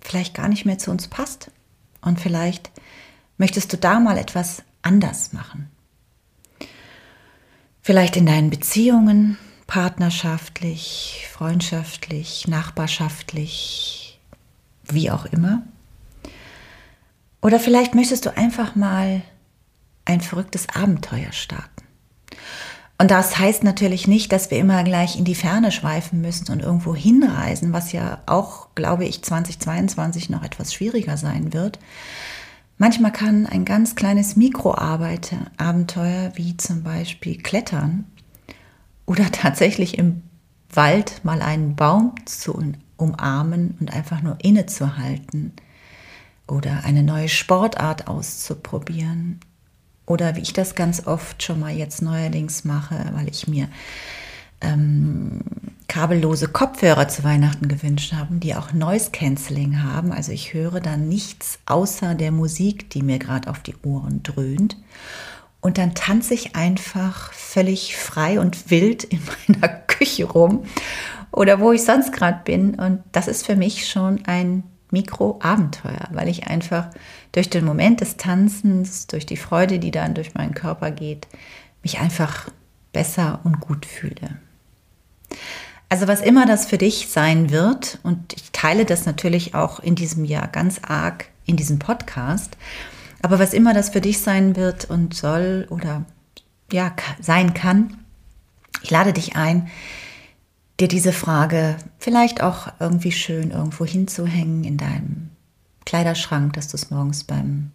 vielleicht 0.00 0.34
gar 0.34 0.48
nicht 0.48 0.64
mehr 0.64 0.78
zu 0.78 0.90
uns 0.90 1.08
passt. 1.08 1.50
Und 2.00 2.20
vielleicht 2.20 2.70
möchtest 3.38 3.72
du 3.72 3.76
da 3.76 4.00
mal 4.00 4.18
etwas 4.18 4.62
anders 4.82 5.32
machen. 5.32 5.70
Vielleicht 7.82 8.16
in 8.16 8.26
deinen 8.26 8.50
Beziehungen, 8.50 9.38
partnerschaftlich, 9.66 11.26
freundschaftlich, 11.30 12.48
nachbarschaftlich, 12.48 14.20
wie 14.84 15.10
auch 15.10 15.26
immer. 15.26 15.62
Oder 17.44 17.60
vielleicht 17.60 17.94
möchtest 17.94 18.24
du 18.24 18.34
einfach 18.34 18.74
mal 18.74 19.20
ein 20.06 20.22
verrücktes 20.22 20.66
Abenteuer 20.74 21.30
starten. 21.30 21.84
Und 22.96 23.10
das 23.10 23.38
heißt 23.38 23.64
natürlich 23.64 24.08
nicht, 24.08 24.32
dass 24.32 24.50
wir 24.50 24.56
immer 24.56 24.82
gleich 24.82 25.18
in 25.18 25.26
die 25.26 25.34
Ferne 25.34 25.70
schweifen 25.70 26.22
müssen 26.22 26.50
und 26.50 26.60
irgendwo 26.60 26.94
hinreisen, 26.94 27.74
was 27.74 27.92
ja 27.92 28.22
auch, 28.24 28.68
glaube 28.74 29.04
ich, 29.04 29.22
2022 29.22 30.30
noch 30.30 30.42
etwas 30.42 30.72
schwieriger 30.72 31.18
sein 31.18 31.52
wird. 31.52 31.78
Manchmal 32.78 33.12
kann 33.12 33.44
ein 33.44 33.66
ganz 33.66 33.94
kleines 33.94 34.36
Mikroabenteuer, 34.36 36.32
wie 36.36 36.56
zum 36.56 36.82
Beispiel 36.82 37.36
Klettern 37.36 38.06
oder 39.04 39.30
tatsächlich 39.32 39.98
im 39.98 40.22
Wald 40.72 41.22
mal 41.24 41.42
einen 41.42 41.76
Baum 41.76 42.14
zu 42.24 42.58
umarmen 42.96 43.76
und 43.80 43.92
einfach 43.92 44.22
nur 44.22 44.38
innezuhalten 44.40 45.52
oder 46.46 46.84
eine 46.84 47.02
neue 47.02 47.28
Sportart 47.28 48.06
auszuprobieren 48.06 49.40
oder 50.06 50.36
wie 50.36 50.40
ich 50.40 50.52
das 50.52 50.74
ganz 50.74 51.06
oft 51.06 51.42
schon 51.42 51.60
mal 51.60 51.74
jetzt 51.74 52.02
neuerdings 52.02 52.64
mache, 52.64 53.10
weil 53.14 53.28
ich 53.28 53.48
mir 53.48 53.68
ähm, 54.60 55.40
kabellose 55.88 56.48
Kopfhörer 56.48 57.08
zu 57.08 57.24
Weihnachten 57.24 57.68
gewünscht 57.68 58.12
habe, 58.12 58.34
die 58.36 58.54
auch 58.54 58.72
Noise 58.72 59.10
Cancelling 59.12 59.82
haben. 59.82 60.12
Also 60.12 60.32
ich 60.32 60.54
höre 60.54 60.80
dann 60.80 61.08
nichts 61.08 61.58
außer 61.66 62.14
der 62.14 62.32
Musik, 62.32 62.90
die 62.90 63.02
mir 63.02 63.18
gerade 63.18 63.48
auf 63.48 63.60
die 63.60 63.76
Ohren 63.82 64.22
dröhnt. 64.22 64.76
Und 65.60 65.78
dann 65.78 65.94
tanze 65.94 66.34
ich 66.34 66.56
einfach 66.56 67.32
völlig 67.32 67.96
frei 67.96 68.38
und 68.38 68.70
wild 68.70 69.04
in 69.04 69.20
meiner 69.48 69.68
Küche 69.68 70.24
rum 70.24 70.64
oder 71.32 71.58
wo 71.60 71.72
ich 71.72 71.84
sonst 71.84 72.12
gerade 72.12 72.40
bin. 72.44 72.74
Und 72.74 73.02
das 73.12 73.28
ist 73.28 73.46
für 73.46 73.56
mich 73.56 73.88
schon 73.88 74.24
ein 74.26 74.64
Mikroabenteuer, 74.94 76.08
weil 76.12 76.28
ich 76.28 76.46
einfach 76.46 76.88
durch 77.32 77.50
den 77.50 77.66
Moment 77.66 78.00
des 78.00 78.16
Tanzens, 78.16 79.06
durch 79.06 79.26
die 79.26 79.36
Freude, 79.36 79.78
die 79.78 79.90
dann 79.90 80.14
durch 80.14 80.34
meinen 80.34 80.54
Körper 80.54 80.90
geht, 80.90 81.28
mich 81.82 82.00
einfach 82.00 82.48
besser 82.92 83.40
und 83.44 83.60
gut 83.60 83.84
fühle. 83.84 84.38
Also 85.90 86.08
was 86.08 86.22
immer 86.22 86.46
das 86.46 86.64
für 86.64 86.78
dich 86.78 87.08
sein 87.10 87.50
wird, 87.50 87.98
und 88.02 88.32
ich 88.32 88.52
teile 88.52 88.86
das 88.86 89.04
natürlich 89.04 89.54
auch 89.54 89.80
in 89.80 89.94
diesem 89.94 90.24
Jahr 90.24 90.48
ganz 90.48 90.80
arg 90.82 91.26
in 91.44 91.56
diesem 91.56 91.78
Podcast, 91.78 92.56
aber 93.20 93.38
was 93.38 93.52
immer 93.52 93.74
das 93.74 93.90
für 93.90 94.00
dich 94.00 94.20
sein 94.20 94.56
wird 94.56 94.86
und 94.86 95.14
soll 95.14 95.66
oder 95.70 96.04
ja 96.72 96.94
sein 97.20 97.52
kann, 97.52 97.98
ich 98.82 98.90
lade 98.90 99.12
dich 99.12 99.36
ein, 99.36 99.68
dir 100.80 100.88
diese 100.88 101.12
Frage 101.12 101.76
vielleicht 101.98 102.42
auch 102.42 102.68
irgendwie 102.80 103.12
schön 103.12 103.50
irgendwo 103.50 103.84
hinzuhängen 103.84 104.64
in 104.64 104.76
deinem 104.76 105.30
Kleiderschrank, 105.86 106.54
dass 106.54 106.68
du 106.68 106.76
es 106.76 106.90
morgens 106.90 107.24
beim 107.24 107.70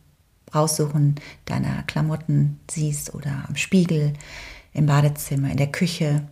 Raussuchen 0.54 1.16
deiner 1.46 1.84
Klamotten 1.84 2.60
siehst 2.70 3.14
oder 3.14 3.46
am 3.48 3.56
Spiegel, 3.56 4.14
im 4.74 4.88
Badezimmer, 4.88 5.52
in 5.52 5.58
der 5.58 5.72
Küche. 5.72 6.28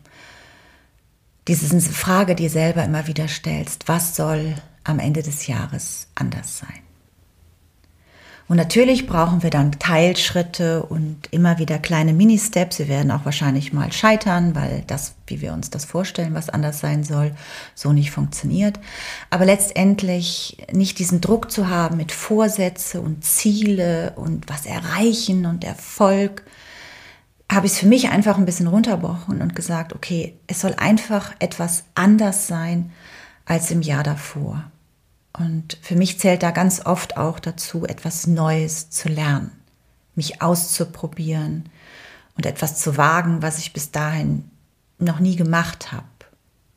Diese 1.48 1.80
Frage 1.80 2.36
dir 2.36 2.50
selber 2.50 2.84
immer 2.84 3.08
wieder 3.08 3.28
stellst, 3.28 3.88
was 3.88 4.16
soll 4.16 4.56
am 4.84 5.00
Ende 5.00 5.22
des 5.22 5.48
Jahres 5.48 6.08
anders 6.16 6.58
sein? 6.58 6.87
Und 8.50 8.56
natürlich 8.56 9.08
brauchen 9.08 9.44
wir 9.44 9.50
dann 9.50 9.74
Teilschritte 9.74 10.84
und 10.84 11.28
immer 11.32 11.60
wieder 11.60 11.80
kleine 11.80 12.14
Mini-Steps. 12.14 12.80
Wir 12.80 12.88
werden 12.88 13.12
auch 13.12 13.26
wahrscheinlich 13.26 13.74
mal 13.74 13.92
scheitern, 13.92 14.56
weil 14.56 14.84
das, 14.88 15.16
wie 15.28 15.42
wir 15.42 15.52
uns 15.52 15.70
das 15.70 15.84
vorstellen, 15.84 16.34
was 16.34 16.50
anders 16.50 16.80
sein 16.80 17.04
soll, 17.04 17.36
so 17.76 17.92
nicht 17.92 18.12
funktioniert. 18.12 18.80
Aber 19.30 19.44
letztendlich 19.44 20.66
nicht 20.72 20.98
diesen 21.00 21.20
Druck 21.20 21.52
zu 21.52 21.68
haben 21.68 21.98
mit 21.98 22.14
Vorsätze 22.14 23.02
und 23.02 23.26
Ziele 23.26 24.14
und 24.16 24.48
was 24.48 24.66
erreichen 24.66 25.46
und 25.46 25.66
Erfolg, 25.66 26.44
habe 27.52 27.66
ich 27.66 27.74
es 27.74 27.80
für 27.80 27.88
mich 27.88 28.10
einfach 28.10 28.38
ein 28.38 28.46
bisschen 28.46 28.68
runterbrochen 28.68 29.42
und 29.42 29.56
gesagt, 29.56 29.94
okay, 29.94 30.38
es 30.48 30.62
soll 30.62 30.74
einfach 30.78 31.34
etwas 31.40 31.84
anders 31.96 32.48
sein 32.48 32.92
als 33.46 33.72
im 33.72 33.82
Jahr 33.82 34.04
davor. 34.04 34.64
Und 35.38 35.78
für 35.82 35.96
mich 35.96 36.20
zählt 36.20 36.44
da 36.44 36.52
ganz 36.52 36.86
oft 36.86 37.18
auch 37.18 37.40
dazu, 37.40 37.86
etwas 37.86 38.26
Neues 38.28 38.90
zu 38.90 39.08
lernen, 39.08 39.52
mich 40.16 40.42
auszuprobieren 40.42 41.70
und 42.36 42.46
etwas 42.46 42.80
zu 42.80 42.98
wagen, 42.98 43.42
was 43.42 43.60
ich 43.60 43.74
bis 43.74 43.92
dahin 43.92 44.50
noch 44.98 45.20
nie 45.20 45.36
gemacht 45.36 45.92
habe. 45.92 46.06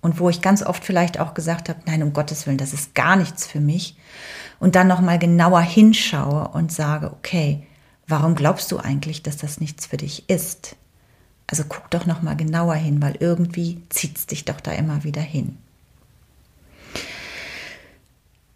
Und 0.03 0.19
wo 0.19 0.31
ich 0.31 0.41
ganz 0.41 0.63
oft 0.63 0.85
vielleicht 0.85 1.21
auch 1.21 1.35
gesagt 1.35 1.69
habe, 1.69 1.81
nein, 1.85 2.03
um 2.03 2.15
Gottes 2.15 2.47
Willen, 2.47 2.59
das 2.59 2.73
ist 2.73 2.95
gar 2.95 3.17
nichts 3.17 3.47
für 3.47 3.61
mich. 3.61 3.97
Und 4.59 4.75
dann 4.75 4.87
nochmal 4.87 5.19
genauer 5.19 5.61
hinschaue 5.61 6.49
und 6.49 6.73
sage, 6.73 7.13
okay, 7.13 7.67
warum 8.07 8.35
glaubst 8.35 8.73
du 8.73 8.79
eigentlich, 8.79 9.23
dass 9.23 9.37
das 9.37 9.61
nichts 9.61 9.87
für 9.87 9.99
dich 9.99 10.29
ist? 10.29 10.77
Also 11.47 11.65
guck 11.69 11.91
doch 11.91 12.07
nochmal 12.07 12.37
genauer 12.37 12.77
hin, 12.77 13.03
weil 13.03 13.17
irgendwie 13.21 13.83
zieht 13.91 14.17
es 14.17 14.27
dich 14.27 14.45
doch 14.45 14.61
da 14.61 14.73
immer 14.73 15.05
wieder 15.05 15.21
hin. 15.21 15.59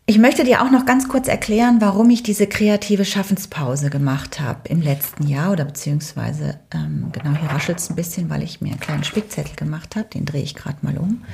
Ich 0.07 0.19
möchte 0.19 0.45
dir 0.45 0.63
auch 0.63 0.71
noch 0.71 0.85
ganz 0.85 1.09
kurz 1.09 1.29
erklären, 1.29 1.81
warum 1.81 2.11
ich 2.11 2.23
diese 2.23 2.47
kreative 2.47 3.07
Schaffenspause 3.07 3.89
gemacht 3.89 4.39
habe 4.39 4.69
im 4.69 4.83
letzten 4.83 5.27
Jahr 5.27 5.51
oder 5.53 5.65
beziehungsweise, 5.65 6.61
ähm, 6.75 7.09
genau 7.11 7.35
hier 7.35 7.49
raschelt 7.49 7.79
es 7.79 7.89
ein 7.89 7.97
bisschen, 7.97 8.29
weil 8.29 8.43
ich 8.43 8.61
mir 8.61 8.73
einen 8.73 8.81
kleinen 8.81 9.05
Spickzettel 9.05 9.57
gemacht 9.57 9.97
habe, 9.97 10.07
den 10.09 10.27
drehe 10.27 10.43
ich 10.43 10.55
gerade 10.55 10.77
mal 10.83 10.99
um. 10.99 11.25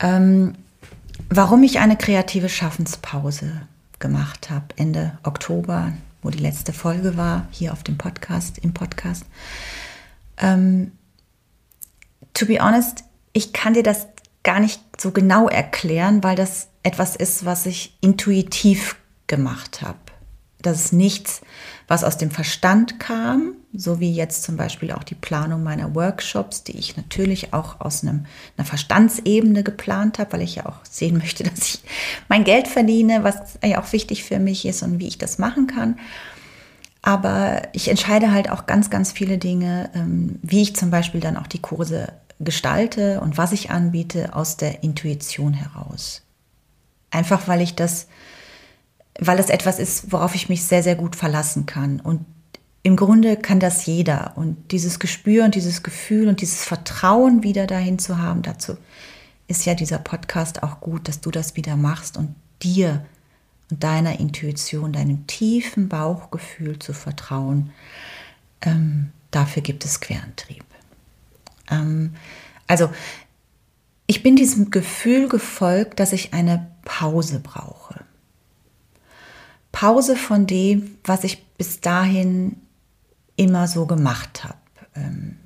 Ähm, 0.00 0.54
warum 1.28 1.62
ich 1.64 1.78
eine 1.78 1.98
kreative 1.98 2.48
Schaffenspause 2.48 3.52
gemacht 3.98 4.48
habe, 4.48 4.66
Ende 4.76 5.18
Oktober, 5.22 5.92
wo 6.22 6.30
die 6.30 6.38
letzte 6.38 6.72
Folge 6.72 7.18
war, 7.18 7.46
hier 7.50 7.74
auf 7.74 7.82
dem 7.82 7.98
Podcast, 7.98 8.56
im 8.56 8.72
Podcast. 8.72 9.26
Ähm, 10.38 10.92
to 12.32 12.46
be 12.46 12.58
honest, 12.58 13.04
ich 13.34 13.52
kann 13.52 13.74
dir 13.74 13.82
das 13.82 14.06
gar 14.44 14.60
nicht 14.60 14.80
so 14.98 15.10
genau 15.10 15.48
erklären, 15.48 16.24
weil 16.24 16.36
das 16.36 16.68
etwas 16.86 17.16
ist, 17.16 17.44
was 17.44 17.66
ich 17.66 17.98
intuitiv 18.00 18.94
gemacht 19.26 19.82
habe. 19.82 19.98
Das 20.62 20.84
ist 20.84 20.92
nichts, 20.92 21.40
was 21.88 22.04
aus 22.04 22.16
dem 22.16 22.30
Verstand 22.30 23.00
kam, 23.00 23.54
so 23.74 23.98
wie 23.98 24.12
jetzt 24.12 24.44
zum 24.44 24.56
Beispiel 24.56 24.92
auch 24.92 25.02
die 25.02 25.16
Planung 25.16 25.64
meiner 25.64 25.96
Workshops, 25.96 26.62
die 26.62 26.78
ich 26.78 26.96
natürlich 26.96 27.52
auch 27.52 27.80
aus 27.80 28.02
einem, 28.02 28.26
einer 28.56 28.66
Verstandsebene 28.66 29.64
geplant 29.64 30.20
habe, 30.20 30.34
weil 30.34 30.42
ich 30.42 30.54
ja 30.54 30.66
auch 30.66 30.78
sehen 30.88 31.18
möchte, 31.22 31.42
dass 31.42 31.58
ich 31.58 31.80
mein 32.28 32.44
Geld 32.44 32.68
verdiene, 32.68 33.24
was 33.24 33.58
ja 33.64 33.82
auch 33.82 33.92
wichtig 33.92 34.22
für 34.22 34.38
mich 34.38 34.64
ist 34.64 34.84
und 34.84 35.00
wie 35.00 35.08
ich 35.08 35.18
das 35.18 35.38
machen 35.38 35.66
kann. 35.66 35.98
Aber 37.02 37.62
ich 37.72 37.88
entscheide 37.88 38.30
halt 38.30 38.48
auch 38.48 38.66
ganz, 38.66 38.90
ganz 38.90 39.10
viele 39.10 39.38
Dinge, 39.38 39.90
ähm, 39.94 40.38
wie 40.42 40.62
ich 40.62 40.76
zum 40.76 40.90
Beispiel 40.90 41.20
dann 41.20 41.36
auch 41.36 41.48
die 41.48 41.62
Kurse 41.62 42.12
gestalte 42.38 43.20
und 43.20 43.38
was 43.38 43.50
ich 43.50 43.70
anbiete, 43.70 44.34
aus 44.36 44.56
der 44.56 44.84
Intuition 44.84 45.52
heraus. 45.52 46.22
Einfach 47.10 47.48
weil 47.48 47.60
ich 47.60 47.74
das, 47.74 48.08
weil 49.18 49.38
es 49.38 49.48
etwas 49.48 49.78
ist, 49.78 50.12
worauf 50.12 50.34
ich 50.34 50.48
mich 50.48 50.64
sehr, 50.64 50.82
sehr 50.82 50.96
gut 50.96 51.16
verlassen 51.16 51.66
kann. 51.66 52.00
Und 52.00 52.24
im 52.82 52.96
Grunde 52.96 53.36
kann 53.36 53.60
das 53.60 53.86
jeder. 53.86 54.32
Und 54.36 54.70
dieses 54.72 54.98
Gespür 54.98 55.44
und 55.44 55.54
dieses 55.54 55.82
Gefühl 55.82 56.28
und 56.28 56.40
dieses 56.40 56.64
Vertrauen 56.64 57.42
wieder 57.42 57.66
dahin 57.66 57.98
zu 57.98 58.18
haben, 58.18 58.42
dazu 58.42 58.76
ist 59.48 59.64
ja 59.64 59.74
dieser 59.74 59.98
Podcast 59.98 60.62
auch 60.62 60.80
gut, 60.80 61.08
dass 61.08 61.20
du 61.20 61.30
das 61.30 61.56
wieder 61.56 61.76
machst 61.76 62.16
und 62.16 62.34
dir 62.62 63.04
und 63.70 63.82
deiner 63.82 64.20
Intuition, 64.20 64.92
deinem 64.92 65.26
tiefen 65.26 65.88
Bauchgefühl 65.88 66.78
zu 66.78 66.92
vertrauen. 66.92 67.70
Ähm, 68.62 69.10
dafür 69.30 69.62
gibt 69.62 69.84
es 69.84 70.00
Querantrieb. 70.00 70.64
Ähm, 71.70 72.14
also 72.66 72.90
ich 74.06 74.22
bin 74.22 74.36
diesem 74.36 74.70
Gefühl 74.70 75.28
gefolgt, 75.28 75.98
dass 75.98 76.12
ich 76.12 76.32
eine 76.32 76.70
Pause 76.86 77.40
brauche. 77.40 78.00
Pause 79.72 80.16
von 80.16 80.46
dem, 80.46 80.96
was 81.04 81.24
ich 81.24 81.44
bis 81.58 81.82
dahin 81.82 82.56
immer 83.36 83.68
so 83.68 83.84
gemacht 83.84 84.44
habe. 84.44 84.56
Ähm, 84.94 85.36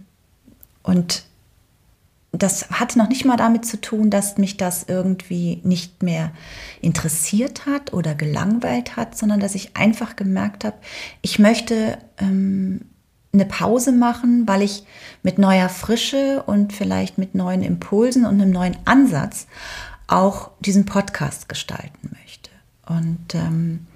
und 0.85 1.25
das 2.31 2.71
hat 2.71 2.95
noch 2.95 3.09
nicht 3.09 3.25
mal 3.25 3.37
damit 3.37 3.67
zu 3.67 3.81
tun, 3.81 4.11
dass 4.11 4.39
mich 4.39 4.57
das 4.57 4.85
irgendwie 4.85 5.61
nicht 5.65 6.05
mehr 6.05 6.31
interessiert 6.81 7.67
hat 7.67 7.93
oder 7.93 8.15
gelangweilt 8.15 8.97
hat, 8.97 9.19
sondern 9.19 9.41
dass 9.41 9.57
ich 9.57 9.77
einfach 9.77 10.15
gemerkt 10.15 10.65
habe, 10.65 10.77
ich 11.23 11.41
möchte 11.41 11.99
ähm, 12.19 12.83
eine 13.33 13.47
Pause 13.47 13.93
machen, 13.93 14.47
weil 14.47 14.63
ich 14.63 14.85
mit 15.23 15.39
neuer 15.39 15.69
Frische 15.69 16.45
und 16.47 16.73
vielleicht 16.73 17.19
mit 17.19 17.35
neuen 17.35 17.63
Impulsen 17.63 18.27
und 18.27 18.41
einem 18.41 18.51
neuen 18.51 18.77
Ansatz 18.85 19.47
auch 20.11 20.51
diesen 20.61 20.85
Podcast 20.87 21.49
gestalten 21.49 22.11
möchte. 22.21 22.51
Und 22.87 23.35
ähm, 23.35 23.87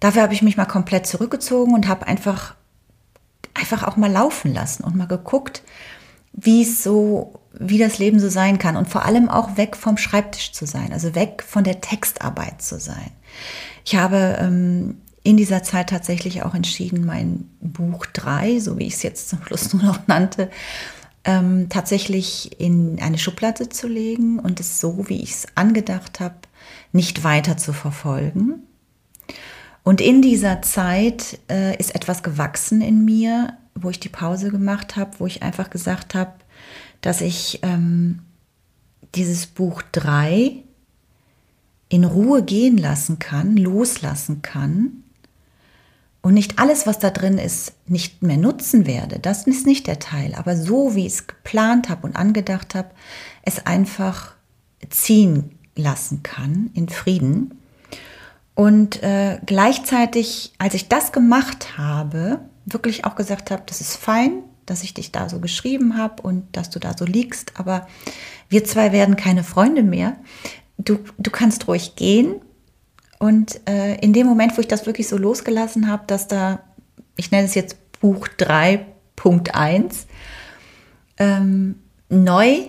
dafür 0.00 0.22
habe 0.22 0.34
ich 0.34 0.42
mich 0.42 0.56
mal 0.56 0.66
komplett 0.66 1.06
zurückgezogen 1.06 1.74
und 1.74 1.88
habe 1.88 2.06
einfach, 2.06 2.54
einfach 3.54 3.82
auch 3.82 3.96
mal 3.96 4.10
laufen 4.10 4.52
lassen 4.52 4.84
und 4.84 4.96
mal 4.96 5.06
geguckt, 5.06 5.62
wie 6.32 6.62
es 6.62 6.82
so, 6.82 7.40
wie 7.52 7.78
das 7.78 7.98
Leben 7.98 8.18
so 8.18 8.30
sein 8.30 8.58
kann 8.58 8.76
und 8.76 8.88
vor 8.88 9.04
allem 9.04 9.28
auch 9.28 9.56
weg 9.56 9.76
vom 9.76 9.98
Schreibtisch 9.98 10.52
zu 10.52 10.66
sein, 10.66 10.92
also 10.92 11.14
weg 11.14 11.44
von 11.46 11.64
der 11.64 11.80
Textarbeit 11.80 12.62
zu 12.62 12.80
sein. 12.80 13.10
Ich 13.84 13.96
habe 13.96 14.38
ähm, 14.40 15.02
in 15.22 15.36
dieser 15.36 15.62
Zeit 15.62 15.90
tatsächlich 15.90 16.42
auch 16.42 16.54
entschieden, 16.54 17.04
mein 17.04 17.48
Buch 17.60 18.06
3, 18.06 18.58
so 18.60 18.78
wie 18.78 18.86
ich 18.86 18.94
es 18.94 19.02
jetzt 19.02 19.28
zum 19.28 19.44
Schluss 19.44 19.72
nur 19.74 19.82
noch 19.82 20.06
nannte, 20.06 20.50
ähm, 21.24 21.68
tatsächlich 21.68 22.60
in 22.60 23.00
eine 23.00 23.18
Schublade 23.18 23.68
zu 23.68 23.88
legen 23.88 24.38
und 24.38 24.60
es 24.60 24.80
so, 24.80 25.08
wie 25.08 25.22
ich 25.22 25.30
es 25.30 25.46
angedacht 25.54 26.20
habe, 26.20 26.36
nicht 26.92 27.24
weiter 27.24 27.56
zu 27.56 27.72
verfolgen. 27.72 28.62
Und 29.84 30.00
in 30.00 30.22
dieser 30.22 30.62
Zeit 30.62 31.38
äh, 31.50 31.76
ist 31.76 31.94
etwas 31.94 32.22
gewachsen 32.22 32.80
in 32.80 33.04
mir, 33.04 33.56
wo 33.74 33.90
ich 33.90 34.00
die 34.00 34.08
Pause 34.08 34.50
gemacht 34.50 34.96
habe, 34.96 35.18
wo 35.18 35.26
ich 35.26 35.42
einfach 35.42 35.70
gesagt 35.70 36.14
habe, 36.14 36.32
dass 37.00 37.20
ich 37.20 37.60
ähm, 37.62 38.20
dieses 39.14 39.46
Buch 39.46 39.82
3 39.92 40.62
in 41.88 42.04
Ruhe 42.04 42.42
gehen 42.42 42.78
lassen 42.78 43.18
kann, 43.18 43.56
loslassen 43.56 44.40
kann 44.42 45.01
und 46.22 46.34
nicht 46.34 46.58
alles, 46.58 46.86
was 46.86 47.00
da 47.00 47.10
drin 47.10 47.38
ist, 47.38 47.72
nicht 47.86 48.22
mehr 48.22 48.36
nutzen 48.36 48.86
werde. 48.86 49.18
Das 49.18 49.46
ist 49.46 49.66
nicht 49.66 49.88
der 49.88 49.98
Teil. 49.98 50.34
Aber 50.36 50.56
so, 50.56 50.94
wie 50.94 51.06
ich 51.06 51.14
es 51.14 51.26
geplant 51.26 51.88
habe 51.88 52.06
und 52.06 52.16
angedacht 52.16 52.74
habe, 52.76 52.90
es 53.42 53.66
einfach 53.66 54.34
ziehen 54.88 55.58
lassen 55.74 56.22
kann 56.22 56.70
in 56.74 56.88
Frieden. 56.88 57.58
Und 58.54 59.02
äh, 59.02 59.40
gleichzeitig, 59.46 60.52
als 60.58 60.74
ich 60.74 60.88
das 60.88 61.10
gemacht 61.10 61.76
habe, 61.76 62.40
wirklich 62.66 63.04
auch 63.04 63.16
gesagt 63.16 63.50
habe, 63.50 63.62
das 63.66 63.80
ist 63.80 63.96
fein, 63.96 64.44
dass 64.66 64.84
ich 64.84 64.94
dich 64.94 65.10
da 65.10 65.28
so 65.28 65.40
geschrieben 65.40 65.96
habe 65.96 66.22
und 66.22 66.56
dass 66.56 66.70
du 66.70 66.78
da 66.78 66.96
so 66.96 67.04
liegst, 67.04 67.58
aber 67.58 67.88
wir 68.48 68.64
zwei 68.64 68.92
werden 68.92 69.16
keine 69.16 69.42
Freunde 69.42 69.82
mehr. 69.82 70.16
Du, 70.78 70.98
du 71.18 71.30
kannst 71.30 71.66
ruhig 71.66 71.96
gehen. 71.96 72.36
Und 73.22 73.60
äh, 73.68 73.94
in 74.00 74.12
dem 74.12 74.26
Moment, 74.26 74.56
wo 74.56 74.60
ich 74.60 74.66
das 74.66 74.84
wirklich 74.84 75.06
so 75.06 75.16
losgelassen 75.16 75.86
habe, 75.86 76.02
dass 76.08 76.26
da, 76.26 76.58
ich 77.14 77.30
nenne 77.30 77.44
es 77.44 77.54
jetzt 77.54 77.76
Buch 78.00 78.26
3.1, 78.26 80.06
ähm, 81.18 81.76
neu 82.08 82.66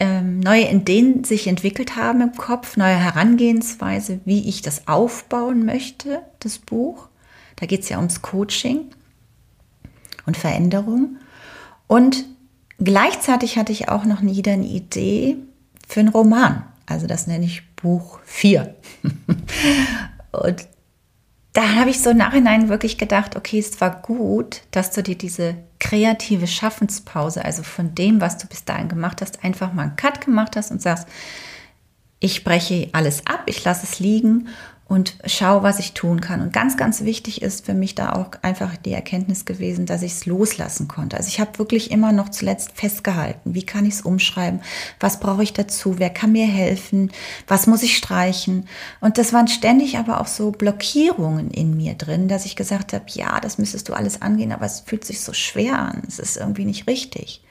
ähm, 0.00 0.40
neue 0.40 0.68
Ideen 0.68 1.22
sich 1.22 1.46
entwickelt 1.46 1.94
haben 1.94 2.20
im 2.20 2.32
Kopf, 2.32 2.76
neue 2.76 2.96
Herangehensweise, 2.96 4.18
wie 4.24 4.48
ich 4.48 4.60
das 4.60 4.88
aufbauen 4.88 5.64
möchte, 5.64 6.22
das 6.40 6.58
Buch. 6.58 7.06
Da 7.54 7.66
geht 7.66 7.82
es 7.82 7.88
ja 7.88 7.98
ums 7.98 8.22
Coaching 8.22 8.86
und 10.26 10.36
Veränderung. 10.36 11.18
Und 11.86 12.24
gleichzeitig 12.78 13.56
hatte 13.56 13.70
ich 13.70 13.88
auch 13.88 14.04
noch 14.04 14.22
wieder 14.22 14.54
eine 14.54 14.66
Idee 14.66 15.36
für 15.86 16.00
einen 16.00 16.08
Roman. 16.08 16.64
Also 16.86 17.06
das 17.06 17.26
nenne 17.26 17.44
ich 17.44 17.74
Buch 17.76 18.20
4. 18.24 18.74
und 20.32 20.68
da 21.52 21.74
habe 21.74 21.90
ich 21.90 22.00
so 22.00 22.10
im 22.10 22.16
Nachhinein 22.16 22.68
wirklich 22.68 22.96
gedacht, 22.96 23.36
okay, 23.36 23.58
es 23.58 23.80
war 23.80 24.00
gut, 24.00 24.62
dass 24.70 24.90
du 24.90 25.02
dir 25.02 25.16
diese 25.16 25.56
kreative 25.78 26.46
Schaffenspause, 26.46 27.44
also 27.44 27.62
von 27.62 27.94
dem, 27.94 28.20
was 28.20 28.38
du 28.38 28.46
bis 28.46 28.64
dahin 28.64 28.88
gemacht 28.88 29.20
hast, 29.20 29.44
einfach 29.44 29.72
mal 29.74 29.82
einen 29.82 29.96
Cut 29.96 30.24
gemacht 30.24 30.56
hast 30.56 30.70
und 30.70 30.80
sagst, 30.80 31.06
ich 32.20 32.44
breche 32.44 32.88
alles 32.92 33.26
ab, 33.26 33.42
ich 33.46 33.62
lasse 33.64 33.84
es 33.84 33.98
liegen 33.98 34.48
und 34.92 35.16
schaue, 35.24 35.62
was 35.62 35.78
ich 35.78 35.94
tun 35.94 36.20
kann. 36.20 36.42
Und 36.42 36.52
ganz, 36.52 36.76
ganz 36.76 37.02
wichtig 37.02 37.40
ist 37.40 37.64
für 37.64 37.72
mich 37.72 37.94
da 37.94 38.12
auch 38.12 38.26
einfach 38.42 38.76
die 38.76 38.92
Erkenntnis 38.92 39.46
gewesen, 39.46 39.86
dass 39.86 40.02
ich 40.02 40.12
es 40.12 40.26
loslassen 40.26 40.86
konnte. 40.86 41.16
Also 41.16 41.28
ich 41.28 41.40
habe 41.40 41.58
wirklich 41.58 41.90
immer 41.90 42.12
noch 42.12 42.28
zuletzt 42.28 42.72
festgehalten, 42.74 43.54
wie 43.54 43.64
kann 43.64 43.86
ich 43.86 43.94
es 43.94 44.02
umschreiben, 44.02 44.60
was 45.00 45.18
brauche 45.18 45.44
ich 45.44 45.54
dazu, 45.54 45.98
wer 45.98 46.10
kann 46.10 46.32
mir 46.32 46.46
helfen, 46.46 47.10
was 47.48 47.66
muss 47.66 47.82
ich 47.82 47.96
streichen. 47.96 48.68
Und 49.00 49.16
das 49.16 49.32
waren 49.32 49.48
ständig 49.48 49.96
aber 49.96 50.20
auch 50.20 50.26
so 50.26 50.50
Blockierungen 50.50 51.50
in 51.50 51.74
mir 51.74 51.94
drin, 51.94 52.28
dass 52.28 52.44
ich 52.44 52.54
gesagt 52.54 52.92
habe, 52.92 53.06
ja, 53.08 53.40
das 53.40 53.56
müsstest 53.56 53.88
du 53.88 53.94
alles 53.94 54.20
angehen, 54.20 54.52
aber 54.52 54.66
es 54.66 54.80
fühlt 54.80 55.06
sich 55.06 55.22
so 55.22 55.32
schwer 55.32 55.78
an, 55.78 56.02
es 56.06 56.18
ist 56.18 56.36
irgendwie 56.36 56.66
nicht 56.66 56.86
richtig. 56.86 57.42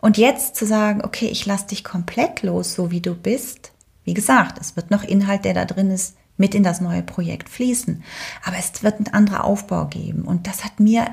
Und 0.00 0.18
jetzt 0.18 0.56
zu 0.56 0.66
sagen, 0.66 1.02
okay, 1.04 1.28
ich 1.28 1.46
lasse 1.46 1.68
dich 1.68 1.84
komplett 1.84 2.42
los, 2.42 2.74
so 2.74 2.90
wie 2.90 3.00
du 3.00 3.14
bist. 3.14 3.70
Wie 4.02 4.14
gesagt, 4.14 4.58
es 4.60 4.74
wird 4.74 4.90
noch 4.90 5.04
Inhalt, 5.04 5.44
der 5.44 5.54
da 5.54 5.64
drin 5.64 5.92
ist, 5.92 6.16
mit 6.42 6.56
in 6.56 6.64
das 6.64 6.80
neue 6.80 7.04
Projekt 7.04 7.48
fließen. 7.48 8.02
Aber 8.44 8.56
es 8.58 8.82
wird 8.82 8.98
ein 8.98 9.14
anderer 9.14 9.44
Aufbau 9.44 9.86
geben. 9.86 10.22
Und 10.22 10.48
das 10.48 10.64
hat 10.64 10.80
mir 10.80 11.06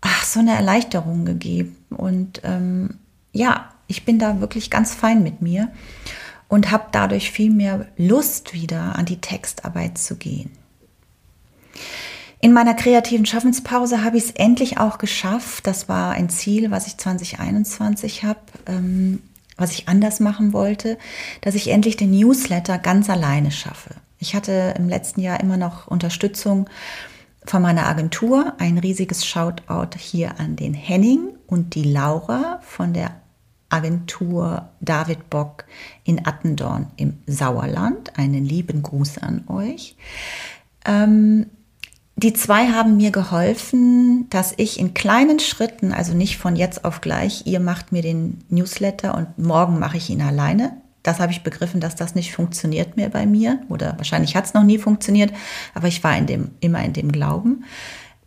ach, 0.00 0.24
so 0.24 0.40
eine 0.40 0.56
Erleichterung 0.56 1.24
gegeben. 1.24 1.76
Und 1.90 2.40
ähm, 2.42 2.98
ja, 3.30 3.70
ich 3.86 4.04
bin 4.04 4.18
da 4.18 4.40
wirklich 4.40 4.68
ganz 4.68 4.92
fein 4.92 5.22
mit 5.22 5.40
mir 5.40 5.70
und 6.48 6.72
habe 6.72 6.86
dadurch 6.90 7.30
viel 7.30 7.52
mehr 7.52 7.86
Lust 7.96 8.52
wieder 8.52 8.96
an 8.96 9.06
die 9.06 9.20
Textarbeit 9.20 9.98
zu 9.98 10.16
gehen. 10.16 10.50
In 12.40 12.52
meiner 12.52 12.74
kreativen 12.74 13.26
Schaffenspause 13.26 14.02
habe 14.02 14.16
ich 14.16 14.24
es 14.24 14.30
endlich 14.32 14.78
auch 14.78 14.98
geschafft. 14.98 15.64
Das 15.68 15.88
war 15.88 16.10
ein 16.10 16.28
Ziel, 16.28 16.72
was 16.72 16.88
ich 16.88 16.96
2021 16.96 18.24
habe, 18.24 18.40
ähm, 18.66 19.22
was 19.56 19.70
ich 19.70 19.88
anders 19.88 20.18
machen 20.18 20.52
wollte, 20.52 20.98
dass 21.40 21.54
ich 21.54 21.68
endlich 21.68 21.96
den 21.96 22.10
Newsletter 22.10 22.78
ganz 22.78 23.08
alleine 23.08 23.52
schaffe. 23.52 23.94
Ich 24.20 24.34
hatte 24.34 24.74
im 24.76 24.88
letzten 24.88 25.22
Jahr 25.22 25.40
immer 25.40 25.56
noch 25.56 25.86
Unterstützung 25.86 26.68
von 27.44 27.62
meiner 27.62 27.86
Agentur. 27.86 28.52
Ein 28.58 28.76
riesiges 28.76 29.24
Shoutout 29.24 29.96
hier 29.98 30.38
an 30.38 30.56
den 30.56 30.74
Henning 30.74 31.30
und 31.46 31.74
die 31.74 31.84
Laura 31.84 32.60
von 32.62 32.92
der 32.92 33.12
Agentur 33.70 34.68
David 34.80 35.30
Bock 35.30 35.64
in 36.04 36.26
Attendorn 36.26 36.88
im 36.96 37.18
Sauerland. 37.26 38.18
Einen 38.18 38.44
lieben 38.44 38.82
Gruß 38.82 39.18
an 39.18 39.44
euch. 39.48 39.96
Ähm, 40.84 41.46
die 42.16 42.34
zwei 42.34 42.68
haben 42.68 42.98
mir 42.98 43.12
geholfen, 43.12 44.28
dass 44.28 44.52
ich 44.58 44.78
in 44.78 44.92
kleinen 44.92 45.40
Schritten, 45.40 45.94
also 45.94 46.12
nicht 46.12 46.36
von 46.36 46.56
jetzt 46.56 46.84
auf 46.84 47.00
gleich, 47.00 47.46
ihr 47.46 47.60
macht 47.60 47.92
mir 47.92 48.02
den 48.02 48.44
Newsletter 48.50 49.14
und 49.14 49.38
morgen 49.38 49.78
mache 49.78 49.96
ich 49.96 50.10
ihn 50.10 50.20
alleine, 50.20 50.76
das 51.02 51.20
habe 51.20 51.32
ich 51.32 51.42
begriffen, 51.42 51.80
dass 51.80 51.96
das 51.96 52.14
nicht 52.14 52.32
funktioniert 52.32 52.96
mehr 52.96 53.08
bei 53.08 53.26
mir 53.26 53.60
oder 53.68 53.94
wahrscheinlich 53.96 54.36
hat 54.36 54.44
es 54.44 54.54
noch 54.54 54.64
nie 54.64 54.78
funktioniert, 54.78 55.32
aber 55.74 55.88
ich 55.88 56.02
war 56.04 56.16
in 56.16 56.26
dem, 56.26 56.50
immer 56.60 56.84
in 56.84 56.92
dem 56.92 57.10
Glauben. 57.10 57.64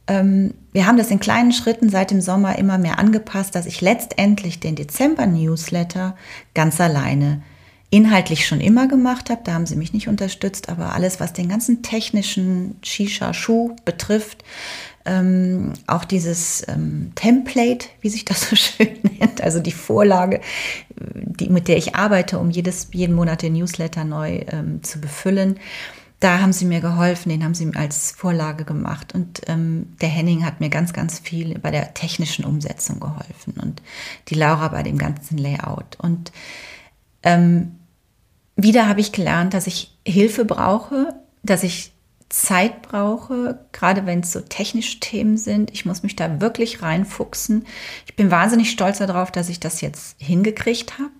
Ähm, 0.07 0.53
wir 0.71 0.85
haben 0.85 0.97
das 0.97 1.11
in 1.11 1.19
kleinen 1.19 1.53
Schritten 1.53 1.89
seit 1.89 2.11
dem 2.11 2.21
Sommer 2.21 2.57
immer 2.57 2.77
mehr 2.77 2.99
angepasst, 2.99 3.55
dass 3.55 3.65
ich 3.65 3.81
letztendlich 3.81 4.59
den 4.59 4.75
Dezember-Newsletter 4.75 6.15
ganz 6.53 6.81
alleine 6.81 7.41
inhaltlich 7.89 8.47
schon 8.47 8.59
immer 8.59 8.87
gemacht 8.87 9.29
habe. 9.29 9.41
Da 9.43 9.53
haben 9.53 9.67
sie 9.67 9.75
mich 9.75 9.93
nicht 9.93 10.07
unterstützt, 10.07 10.67
aber 10.67 10.93
alles, 10.93 11.19
was 11.19 11.31
den 11.31 11.47
ganzen 11.47 11.83
technischen 11.83 12.77
Shisha-Schuh 12.81 13.75
betrifft, 13.85 14.43
ähm, 15.05 15.73
auch 15.87 16.05
dieses 16.05 16.65
ähm, 16.67 17.11
Template, 17.15 17.87
wie 18.01 18.09
sich 18.09 18.25
das 18.25 18.41
so 18.49 18.55
schön 18.55 18.97
nennt, 19.19 19.41
also 19.41 19.59
die 19.59 19.71
Vorlage, 19.71 20.41
die, 20.95 21.49
mit 21.49 21.67
der 21.67 21.77
ich 21.77 21.95
arbeite, 21.95 22.39
um 22.39 22.49
jedes, 22.49 22.89
jeden 22.93 23.15
Monat 23.15 23.41
den 23.41 23.53
Newsletter 23.53 24.03
neu 24.03 24.41
ähm, 24.47 24.83
zu 24.83 24.99
befüllen. 24.99 25.59
Da 26.19 26.39
haben 26.39 26.53
sie 26.53 26.63
mir 26.63 26.79
geholfen, 26.79 27.29
den 27.29 27.43
haben 27.43 27.53
sie 27.53 27.65
mir 27.65 27.75
als 27.75 28.11
Vorlage 28.11 28.63
gemacht. 28.63 29.13
Und 29.13 29.41
ähm, 29.47 29.93
der 29.99 30.07
Henning 30.07 30.45
hat 30.45 30.61
mir 30.61 30.69
ganz, 30.69 30.93
ganz 30.93 31.19
viel 31.19 31.59
bei 31.59 31.69
der 31.69 31.93
technischen 31.93 32.45
Umsetzung 32.45 33.01
geholfen 33.01 33.55
und 33.61 33.81
die 34.29 34.35
Laura 34.35 34.69
bei 34.69 34.83
dem 34.83 34.97
ganzen 34.97 35.37
Layout. 35.37 35.97
Und 35.97 36.31
ähm, 37.23 37.75
wieder 38.55 38.87
habe 38.87 39.01
ich 39.01 39.11
gelernt, 39.11 39.53
dass 39.53 39.67
ich 39.67 39.97
Hilfe 40.05 40.45
brauche, 40.45 41.13
dass 41.43 41.63
ich 41.63 41.92
Zeit 42.33 42.81
brauche, 42.81 43.59
gerade 43.73 44.07
wenn 44.07 44.21
es 44.21 44.31
so 44.31 44.41
technische 44.41 44.99
Themen 44.99 45.37
sind. 45.37 45.69
Ich 45.69 45.85
muss 45.85 46.01
mich 46.01 46.15
da 46.15 46.41
wirklich 46.41 46.81
reinfuchsen. 46.81 47.67
Ich 48.07 48.15
bin 48.15 48.31
wahnsinnig 48.31 48.71
stolz 48.71 48.97
darauf, 48.97 49.29
dass 49.29 49.49
ich 49.49 49.59
das 49.59 49.81
jetzt 49.81 50.15
hingekriegt 50.17 50.93
habe. 50.93 51.11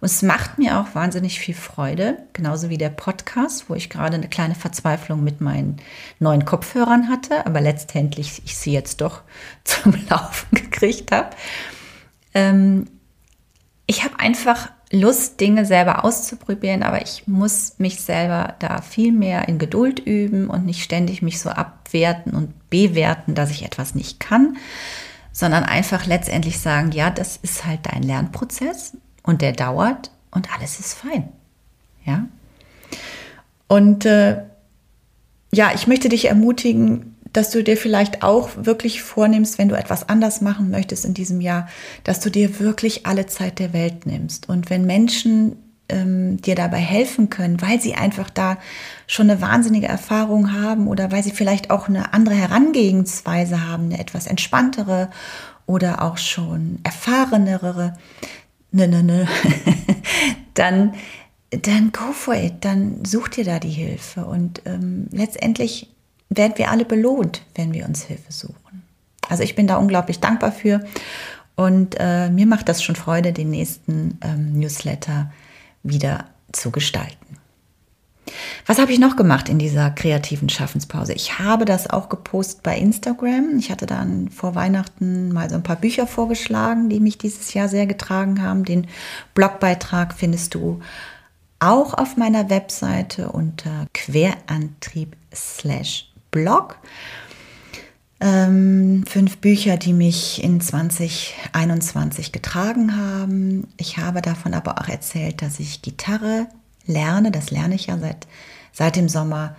Und 0.00 0.06
es 0.06 0.22
macht 0.22 0.56
mir 0.56 0.80
auch 0.80 0.94
wahnsinnig 0.94 1.38
viel 1.38 1.54
Freude, 1.54 2.16
genauso 2.32 2.70
wie 2.70 2.78
der 2.78 2.88
Podcast, 2.88 3.68
wo 3.68 3.74
ich 3.74 3.90
gerade 3.90 4.16
eine 4.16 4.28
kleine 4.28 4.54
Verzweiflung 4.54 5.22
mit 5.22 5.42
meinen 5.42 5.76
neuen 6.18 6.46
Kopfhörern 6.46 7.10
hatte, 7.10 7.44
aber 7.44 7.60
letztendlich 7.60 8.40
ich 8.46 8.56
sie 8.56 8.72
jetzt 8.72 9.02
doch 9.02 9.20
zum 9.64 9.94
Laufen 10.08 10.48
gekriegt 10.50 11.12
habe. 11.12 11.28
Ähm, 12.32 12.86
ich 13.86 14.02
habe 14.02 14.18
einfach 14.18 14.70
Lust, 14.94 15.40
Dinge 15.40 15.64
selber 15.64 16.04
auszuprobieren, 16.04 16.82
aber 16.82 17.02
ich 17.02 17.26
muss 17.26 17.74
mich 17.78 18.00
selber 18.00 18.54
da 18.58 18.80
viel 18.80 19.12
mehr 19.12 19.48
in 19.48 19.58
Geduld 19.58 20.00
üben 20.00 20.48
und 20.48 20.64
nicht 20.64 20.82
ständig 20.82 21.22
mich 21.22 21.40
so 21.40 21.50
abwerten 21.50 22.32
und 22.32 22.70
bewerten, 22.70 23.34
dass 23.34 23.50
ich 23.50 23.64
etwas 23.64 23.94
nicht 23.94 24.20
kann, 24.20 24.56
sondern 25.32 25.64
einfach 25.64 26.06
letztendlich 26.06 26.58
sagen, 26.58 26.92
ja, 26.92 27.10
das 27.10 27.36
ist 27.36 27.66
halt 27.66 27.80
dein 27.82 28.02
Lernprozess 28.02 28.96
und 29.22 29.42
der 29.42 29.52
dauert 29.52 30.10
und 30.30 30.54
alles 30.54 30.80
ist 30.80 30.94
fein. 30.94 31.28
Ja. 32.04 32.26
Und 33.68 34.04
äh, 34.06 34.42
ja, 35.52 35.72
ich 35.74 35.86
möchte 35.86 36.08
dich 36.08 36.26
ermutigen, 36.26 37.13
dass 37.34 37.50
du 37.50 37.62
dir 37.62 37.76
vielleicht 37.76 38.22
auch 38.22 38.50
wirklich 38.56 39.02
vornimmst, 39.02 39.58
wenn 39.58 39.68
du 39.68 39.76
etwas 39.76 40.08
anders 40.08 40.40
machen 40.40 40.70
möchtest 40.70 41.04
in 41.04 41.14
diesem 41.14 41.40
Jahr, 41.40 41.68
dass 42.04 42.20
du 42.20 42.30
dir 42.30 42.60
wirklich 42.60 43.06
alle 43.06 43.26
Zeit 43.26 43.58
der 43.58 43.72
Welt 43.72 44.06
nimmst. 44.06 44.48
Und 44.48 44.70
wenn 44.70 44.86
Menschen 44.86 45.56
ähm, 45.88 46.40
dir 46.40 46.54
dabei 46.54 46.78
helfen 46.78 47.30
können, 47.30 47.60
weil 47.60 47.80
sie 47.80 47.94
einfach 47.94 48.30
da 48.30 48.56
schon 49.08 49.28
eine 49.28 49.40
wahnsinnige 49.40 49.88
Erfahrung 49.88 50.52
haben 50.52 50.86
oder 50.86 51.10
weil 51.10 51.24
sie 51.24 51.32
vielleicht 51.32 51.70
auch 51.70 51.88
eine 51.88 52.14
andere 52.14 52.36
Herangehensweise 52.36 53.68
haben, 53.68 53.86
eine 53.86 53.98
etwas 53.98 54.28
entspanntere 54.28 55.10
oder 55.66 56.02
auch 56.02 56.18
schon 56.18 56.78
erfahrenere, 56.84 57.94
ne, 58.70 58.86
ne, 58.86 59.02
ne, 59.02 59.28
dann, 60.54 60.94
dann 61.50 61.90
go 61.90 62.12
for 62.12 62.34
it, 62.34 62.64
dann 62.64 63.04
such 63.04 63.28
dir 63.28 63.44
da 63.44 63.58
die 63.58 63.70
Hilfe. 63.70 64.24
Und 64.24 64.62
ähm, 64.66 65.08
letztendlich 65.10 65.93
werden 66.36 66.54
wir 66.56 66.70
alle 66.70 66.84
belohnt, 66.84 67.42
wenn 67.54 67.72
wir 67.72 67.86
uns 67.86 68.04
Hilfe 68.04 68.32
suchen. 68.32 68.82
Also 69.28 69.42
ich 69.42 69.54
bin 69.54 69.66
da 69.66 69.76
unglaublich 69.76 70.20
dankbar 70.20 70.52
für 70.52 70.84
und 71.56 71.96
äh, 71.98 72.30
mir 72.30 72.46
macht 72.46 72.68
das 72.68 72.82
schon 72.82 72.96
Freude, 72.96 73.32
den 73.32 73.50
nächsten 73.50 74.18
ähm, 74.22 74.58
Newsletter 74.58 75.32
wieder 75.82 76.26
zu 76.52 76.70
gestalten. 76.70 77.38
Was 78.66 78.78
habe 78.78 78.92
ich 78.92 78.98
noch 78.98 79.16
gemacht 79.16 79.48
in 79.50 79.58
dieser 79.58 79.90
kreativen 79.90 80.48
Schaffenspause? 80.48 81.12
Ich 81.12 81.38
habe 81.38 81.66
das 81.66 81.90
auch 81.90 82.08
gepostet 82.08 82.62
bei 82.62 82.76
Instagram. 82.78 83.58
Ich 83.58 83.70
hatte 83.70 83.84
dann 83.84 84.30
vor 84.30 84.54
Weihnachten 84.54 85.32
mal 85.32 85.50
so 85.50 85.56
ein 85.56 85.62
paar 85.62 85.76
Bücher 85.76 86.06
vorgeschlagen, 86.06 86.88
die 86.88 87.00
mich 87.00 87.18
dieses 87.18 87.52
Jahr 87.52 87.68
sehr 87.68 87.86
getragen 87.86 88.42
haben. 88.42 88.64
Den 88.64 88.86
Blogbeitrag 89.34 90.14
findest 90.14 90.54
du 90.54 90.80
auch 91.60 91.94
auf 91.94 92.16
meiner 92.16 92.48
Webseite 92.48 93.30
unter 93.30 93.86
Querantrieb 93.92 95.16
slash 95.34 96.10
Blog. 96.34 96.78
Ähm, 98.20 99.04
fünf 99.06 99.38
Bücher, 99.38 99.76
die 99.76 99.92
mich 99.92 100.42
in 100.42 100.60
2021 100.60 102.32
getragen 102.32 102.96
haben. 102.96 103.68
Ich 103.76 103.98
habe 103.98 104.20
davon 104.20 104.52
aber 104.52 104.80
auch 104.80 104.88
erzählt, 104.88 105.42
dass 105.42 105.60
ich 105.60 105.80
Gitarre 105.80 106.48
lerne. 106.86 107.30
Das 107.30 107.52
lerne 107.52 107.76
ich 107.76 107.86
ja 107.86 107.98
seit, 107.98 108.26
seit 108.72 108.96
dem 108.96 109.08
Sommer 109.08 109.54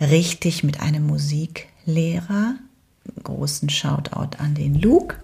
richtig 0.00 0.62
mit 0.62 0.80
einem 0.80 1.08
Musiklehrer. 1.08 2.54
Großen 3.24 3.68
Shoutout 3.68 4.38
an 4.38 4.54
den 4.54 4.80
Luke. 4.80 5.16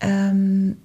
Ähm, 0.00 0.76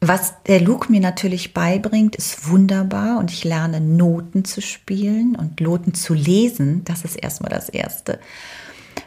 was 0.00 0.42
der 0.46 0.60
Luke 0.60 0.90
mir 0.90 1.00
natürlich 1.00 1.52
beibringt, 1.52 2.16
ist 2.16 2.48
wunderbar 2.48 3.18
und 3.18 3.30
ich 3.30 3.44
lerne 3.44 3.80
Noten 3.80 4.44
zu 4.46 4.62
spielen 4.62 5.36
und 5.36 5.60
Noten 5.60 5.92
zu 5.92 6.14
lesen. 6.14 6.82
Das 6.84 7.04
ist 7.04 7.16
erstmal 7.16 7.50
das 7.50 7.68
Erste. 7.68 8.18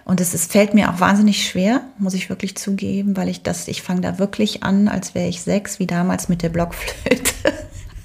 Und 0.05 0.21
es 0.21 0.33
ist, 0.33 0.51
fällt 0.51 0.73
mir 0.73 0.91
auch 0.91 0.99
wahnsinnig 0.99 1.47
schwer, 1.47 1.81
muss 1.97 2.13
ich 2.13 2.29
wirklich 2.29 2.55
zugeben, 2.55 3.17
weil 3.17 3.29
ich 3.29 3.41
das, 3.41 3.67
ich 3.67 3.81
fange 3.81 4.01
da 4.01 4.19
wirklich 4.19 4.61
an, 4.63 4.87
als 4.87 5.15
wäre 5.15 5.27
ich 5.27 5.41
sechs, 5.41 5.79
wie 5.79 5.87
damals 5.87 6.29
mit 6.29 6.43
der 6.43 6.49
Blockflöte. 6.49 7.33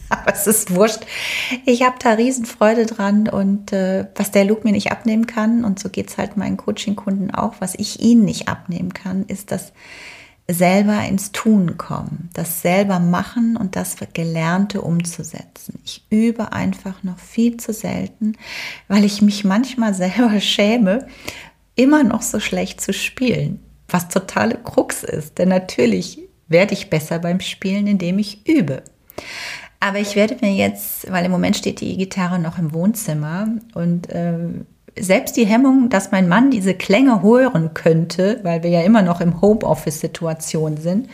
Aber 0.09 0.33
es 0.33 0.47
ist 0.47 0.75
wurscht. 0.75 1.01
Ich 1.67 1.83
habe 1.83 1.97
da 2.03 2.13
Riesenfreude 2.13 2.87
dran 2.87 3.29
und 3.29 3.73
äh, 3.75 4.07
was 4.15 4.31
der 4.31 4.47
Luke 4.47 4.63
mir 4.65 4.73
nicht 4.73 4.91
abnehmen 4.91 5.27
kann, 5.27 5.65
und 5.65 5.79
so 5.79 5.91
geht 5.91 6.09
es 6.09 6.17
halt 6.17 6.39
meinen 6.39 6.57
Coaching-Kunden 6.57 7.33
auch, 7.33 7.57
was 7.59 7.75
ich 7.75 8.01
ihnen 8.01 8.25
nicht 8.25 8.49
abnehmen 8.49 8.95
kann, 8.95 9.27
ist 9.27 9.53
das 9.53 9.73
selber 10.51 11.05
ins 11.07 11.31
Tun 11.33 11.77
kommen, 11.77 12.31
das 12.33 12.63
selber 12.63 12.99
machen 12.99 13.57
und 13.57 13.77
das 13.77 13.97
Gelernte 14.15 14.81
umzusetzen. 14.81 15.79
Ich 15.85 16.07
übe 16.09 16.53
einfach 16.53 17.03
noch 17.03 17.19
viel 17.19 17.59
zu 17.59 17.75
selten, 17.75 18.33
weil 18.89 19.05
ich 19.05 19.21
mich 19.21 19.45
manchmal 19.45 19.93
selber 19.93 20.41
schäme, 20.41 21.07
immer 21.75 22.03
noch 22.03 22.23
so 22.23 22.41
schlecht 22.41 22.81
zu 22.81 22.93
spielen, 22.93 23.61
was 23.89 24.09
totale 24.09 24.57
Krux 24.57 25.05
ist. 25.05 25.39
Denn 25.39 25.51
natürlich 25.51 26.19
werde 26.49 26.73
ich 26.73 26.89
besser 26.89 27.19
beim 27.19 27.41
Spielen, 27.41 27.87
indem 27.87 28.19
ich 28.19 28.47
übe. 28.49 28.83
Aber 29.81 29.99
ich 29.99 30.17
werde 30.17 30.39
mir 30.41 30.53
jetzt, 30.53 31.11
weil 31.13 31.27
im 31.27 31.31
Moment 31.31 31.57
steht 31.57 31.81
die 31.81 31.97
Gitarre 31.97 32.39
noch 32.39 32.59
im 32.59 32.73
Wohnzimmer 32.73 33.49
und 33.75 34.11
äh, 34.11 34.39
selbst 35.01 35.37
die 35.37 35.47
Hemmung, 35.47 35.89
dass 35.89 36.11
mein 36.11 36.29
Mann 36.29 36.51
diese 36.51 36.75
Klänge 36.75 37.23
hören 37.23 37.75
könnte, 37.75 38.41
weil 38.43 38.63
wir 38.63 38.71
ja 38.71 38.83
immer 38.83 39.03
noch 39.03 39.21
im 39.21 39.41
Homeoffice-Situation 39.41 40.77
sind, 40.77 41.09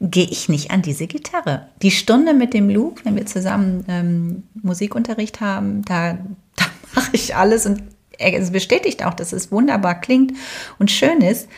gehe 0.00 0.26
ich 0.26 0.48
nicht 0.48 0.70
an 0.70 0.82
diese 0.82 1.06
Gitarre. 1.06 1.68
Die 1.82 1.90
Stunde 1.90 2.34
mit 2.34 2.54
dem 2.54 2.68
Luke, 2.68 3.04
wenn 3.04 3.16
wir 3.16 3.26
zusammen 3.26 3.84
ähm, 3.88 4.42
Musikunterricht 4.62 5.40
haben, 5.40 5.82
da, 5.84 6.14
da 6.56 6.64
mache 6.94 7.10
ich 7.12 7.36
alles 7.36 7.66
und 7.66 7.82
es 8.18 8.50
bestätigt 8.50 9.04
auch, 9.04 9.14
dass 9.14 9.32
es 9.32 9.50
wunderbar 9.50 10.00
klingt 10.00 10.32
und 10.78 10.90
schön 10.90 11.20
ist. 11.20 11.48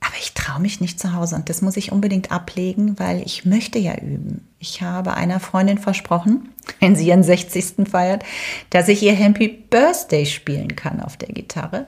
Aber 0.00 0.14
ich 0.18 0.34
traue 0.34 0.60
mich 0.60 0.80
nicht 0.80 0.98
zu 0.98 1.14
Hause 1.14 1.36
und 1.36 1.48
das 1.48 1.62
muss 1.62 1.76
ich 1.76 1.92
unbedingt 1.92 2.32
ablegen, 2.32 2.98
weil 2.98 3.22
ich 3.24 3.44
möchte 3.44 3.78
ja 3.78 3.94
üben. 3.94 4.48
Ich 4.62 4.80
habe 4.80 5.14
einer 5.14 5.40
Freundin 5.40 5.76
versprochen, 5.76 6.50
wenn 6.78 6.94
sie 6.94 7.08
ihren 7.08 7.24
60. 7.24 7.88
feiert, 7.90 8.22
dass 8.70 8.86
ich 8.86 9.02
ihr 9.02 9.12
Happy 9.12 9.48
Birthday 9.48 10.24
spielen 10.24 10.76
kann 10.76 11.00
auf 11.00 11.16
der 11.16 11.30
Gitarre. 11.30 11.86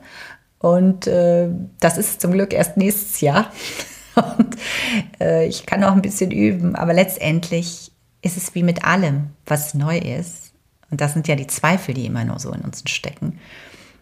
Und 0.59 1.07
äh, 1.07 1.51
das 1.79 1.99
ist 1.99 2.21
zum 2.21 2.33
Glück 2.33 2.53
erst 2.53 2.77
nächstes 2.77 3.21
Jahr. 3.21 3.53
Und 4.17 4.57
äh, 5.21 5.47
ich 5.47 5.67
kann 5.67 5.85
auch 5.85 5.93
ein 5.93 6.03
bisschen 6.03 6.33
üben, 6.33 6.75
aber 6.75 6.95
letztendlich 6.95 7.93
ist 8.23 8.37
es 8.37 8.57
wie 8.57 8.65
mit 8.65 8.85
allem, 8.85 9.31
was 9.47 9.75
neu 9.75 9.99
ist. 9.99 10.53
Und 10.91 11.01
das 11.01 11.13
sind 11.13 11.29
ja 11.29 11.37
die 11.37 11.47
Zweifel, 11.47 11.95
die 11.95 12.07
immer 12.07 12.25
nur 12.25 12.41
so 12.41 12.51
in 12.51 12.63
uns 12.63 12.83
stecken 12.87 13.39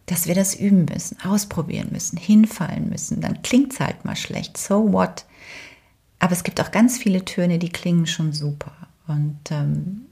dass 0.07 0.27
wir 0.27 0.35
das 0.35 0.57
üben 0.57 0.87
müssen, 0.93 1.17
ausprobieren 1.25 1.91
müssen, 1.93 2.19
hinfallen 2.19 2.89
müssen. 2.89 3.21
Dann 3.21 3.41
klingt 3.43 3.73
es 3.73 3.79
halt 3.79 4.05
mal 4.05 4.17
schlecht. 4.17 4.59
So 4.59 4.93
what? 4.93 5.25
Aber 6.23 6.35
es 6.35 6.45
gibt 6.45 6.61
auch 6.61 6.71
ganz 6.71 6.99
viele 6.99 7.25
Töne, 7.25 7.59
die 7.59 7.71
klingen 7.71 8.07
schon 8.07 8.33
super. 8.33 8.71
Und 9.09 9.41
ähm, 9.51 10.03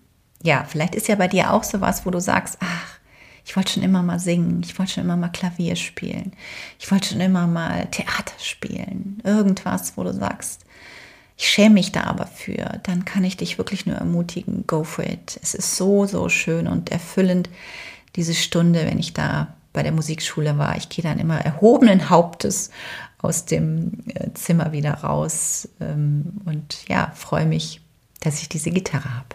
ja, 0.42 0.64
vielleicht 0.68 0.96
ist 0.96 1.06
ja 1.06 1.14
bei 1.14 1.28
dir 1.28 1.52
auch 1.52 1.62
sowas, 1.62 2.04
wo 2.04 2.10
du 2.10 2.20
sagst, 2.20 2.58
ach, 2.58 2.98
ich 3.44 3.54
wollte 3.54 3.74
schon 3.74 3.84
immer 3.84 4.02
mal 4.02 4.18
singen, 4.18 4.60
ich 4.64 4.76
wollte 4.76 4.94
schon 4.94 5.04
immer 5.04 5.16
mal 5.16 5.28
Klavier 5.28 5.76
spielen, 5.76 6.32
ich 6.80 6.90
wollte 6.90 7.10
schon 7.10 7.20
immer 7.20 7.46
mal 7.46 7.86
Theater 7.92 8.34
spielen, 8.40 9.20
irgendwas, 9.22 9.96
wo 9.96 10.02
du 10.02 10.12
sagst, 10.12 10.64
ich 11.36 11.48
schäme 11.48 11.74
mich 11.74 11.92
da 11.92 12.02
aber 12.02 12.26
für, 12.26 12.80
dann 12.82 13.04
kann 13.04 13.22
ich 13.22 13.36
dich 13.36 13.56
wirklich 13.58 13.86
nur 13.86 13.94
ermutigen, 13.94 14.66
go 14.66 14.82
for 14.82 15.04
it. 15.04 15.38
Es 15.40 15.54
ist 15.54 15.76
so, 15.76 16.06
so 16.06 16.28
schön 16.28 16.66
und 16.66 16.90
erfüllend, 16.90 17.48
diese 18.16 18.34
Stunde, 18.34 18.84
wenn 18.84 18.98
ich 18.98 19.14
da 19.14 19.54
bei 19.72 19.84
der 19.84 19.92
Musikschule 19.92 20.58
war. 20.58 20.76
Ich 20.76 20.88
gehe 20.88 21.04
dann 21.04 21.20
immer 21.20 21.38
erhobenen 21.38 22.10
Hauptes 22.10 22.70
aus 23.22 23.44
dem 23.44 23.92
äh, 24.06 24.32
Zimmer 24.34 24.72
wieder 24.72 24.94
raus 24.94 25.68
ähm, 25.80 26.40
und 26.44 26.88
ja, 26.88 27.12
freue 27.14 27.46
mich, 27.46 27.80
dass 28.20 28.40
ich 28.40 28.48
diese 28.48 28.70
Gitarre 28.70 29.14
habe. 29.14 29.28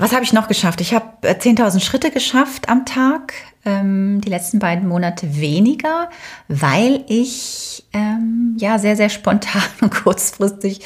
Was 0.00 0.12
habe 0.12 0.22
ich 0.22 0.32
noch 0.32 0.46
geschafft? 0.46 0.80
Ich 0.80 0.94
habe 0.94 1.06
10.000 1.22 1.76
äh, 1.76 1.80
Schritte 1.80 2.10
geschafft 2.12 2.68
am 2.68 2.86
Tag, 2.86 3.32
ähm, 3.64 4.20
die 4.20 4.28
letzten 4.28 4.60
beiden 4.60 4.86
Monate 4.86 5.40
weniger, 5.40 6.08
weil 6.46 7.04
ich 7.08 7.84
ähm, 7.92 8.56
ja 8.60 8.78
sehr, 8.78 8.94
sehr 8.94 9.08
spontan 9.08 9.62
und 9.80 9.92
kurzfristig 9.92 10.82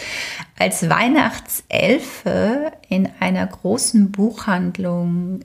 als 0.58 0.88
Weihnachtselfe 0.88 2.72
in 2.88 3.10
einer 3.20 3.46
großen 3.46 4.10
Buchhandlung 4.10 5.40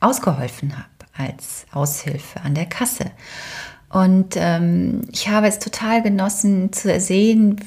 ausgeholfen 0.00 0.76
habe 0.76 0.93
als 1.16 1.66
Aushilfe 1.72 2.40
an 2.42 2.54
der 2.54 2.66
Kasse. 2.66 3.10
Und 3.90 4.34
ähm, 4.36 5.02
ich 5.12 5.28
habe 5.28 5.46
es 5.46 5.60
total 5.60 6.02
genossen 6.02 6.72
zu 6.72 6.98
sehen, 6.98 7.60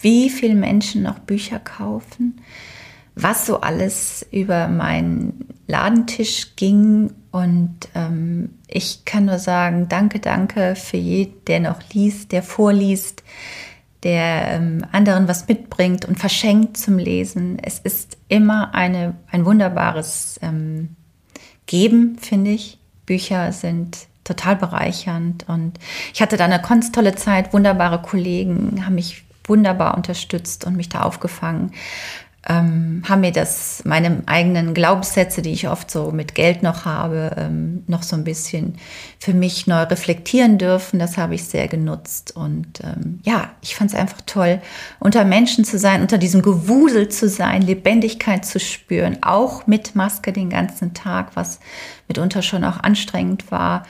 wie 0.00 0.30
viele 0.30 0.54
Menschen 0.54 1.02
noch 1.02 1.18
Bücher 1.18 1.58
kaufen, 1.58 2.40
was 3.14 3.46
so 3.46 3.60
alles 3.60 4.26
über 4.30 4.68
meinen 4.68 5.48
Ladentisch 5.66 6.56
ging. 6.56 7.12
Und 7.30 7.76
ähm, 7.94 8.50
ich 8.68 9.04
kann 9.04 9.26
nur 9.26 9.38
sagen, 9.38 9.88
danke, 9.88 10.18
danke 10.18 10.76
für 10.76 10.96
jeden, 10.96 11.44
der 11.44 11.60
noch 11.60 11.80
liest, 11.92 12.32
der 12.32 12.42
vorliest, 12.42 13.22
der 14.02 14.52
ähm, 14.52 14.82
anderen 14.92 15.28
was 15.28 15.48
mitbringt 15.48 16.04
und 16.06 16.18
verschenkt 16.18 16.76
zum 16.76 16.96
Lesen. 16.96 17.58
Es 17.62 17.80
ist 17.80 18.16
immer 18.28 18.74
eine, 18.74 19.16
ein 19.30 19.44
wunderbares 19.44 20.38
ähm, 20.42 20.96
geben, 21.66 22.16
finde 22.18 22.52
ich. 22.52 22.78
Bücher 23.06 23.52
sind 23.52 24.06
total 24.24 24.56
bereichernd 24.56 25.48
und 25.48 25.78
ich 26.12 26.20
hatte 26.20 26.36
da 26.36 26.44
eine 26.44 26.60
ganz 26.60 26.92
tolle 26.92 27.14
Zeit. 27.14 27.52
Wunderbare 27.52 28.02
Kollegen 28.02 28.84
haben 28.84 28.96
mich 28.96 29.24
wunderbar 29.44 29.96
unterstützt 29.96 30.64
und 30.64 30.76
mich 30.76 30.88
da 30.88 31.02
aufgefangen. 31.02 31.72
Ähm, 32.48 33.02
haben 33.08 33.22
mir 33.22 33.32
das, 33.32 33.82
meine 33.84 34.22
eigenen 34.26 34.72
Glaubenssätze, 34.72 35.42
die 35.42 35.52
ich 35.52 35.68
oft 35.68 35.90
so 35.90 36.12
mit 36.12 36.36
Geld 36.36 36.62
noch 36.62 36.84
habe, 36.84 37.32
ähm, 37.36 37.82
noch 37.88 38.04
so 38.04 38.14
ein 38.14 38.22
bisschen 38.22 38.76
für 39.18 39.34
mich 39.34 39.66
neu 39.66 39.82
reflektieren 39.82 40.56
dürfen. 40.56 41.00
Das 41.00 41.18
habe 41.18 41.34
ich 41.34 41.44
sehr 41.44 41.66
genutzt. 41.66 42.36
Und 42.36 42.80
ähm, 42.84 43.18
ja, 43.24 43.50
ich 43.62 43.74
fand 43.74 43.90
es 43.90 43.96
einfach 43.96 44.20
toll, 44.26 44.60
unter 45.00 45.24
Menschen 45.24 45.64
zu 45.64 45.76
sein, 45.76 46.02
unter 46.02 46.18
diesem 46.18 46.42
Gewusel 46.42 47.08
zu 47.08 47.28
sein, 47.28 47.62
Lebendigkeit 47.62 48.46
zu 48.46 48.60
spüren, 48.60 49.18
auch 49.22 49.66
mit 49.66 49.96
Maske 49.96 50.32
den 50.32 50.48
ganzen 50.48 50.94
Tag, 50.94 51.34
was 51.34 51.58
mitunter 52.06 52.42
schon 52.42 52.62
auch 52.62 52.78
anstrengend 52.78 53.50
war. 53.50 53.84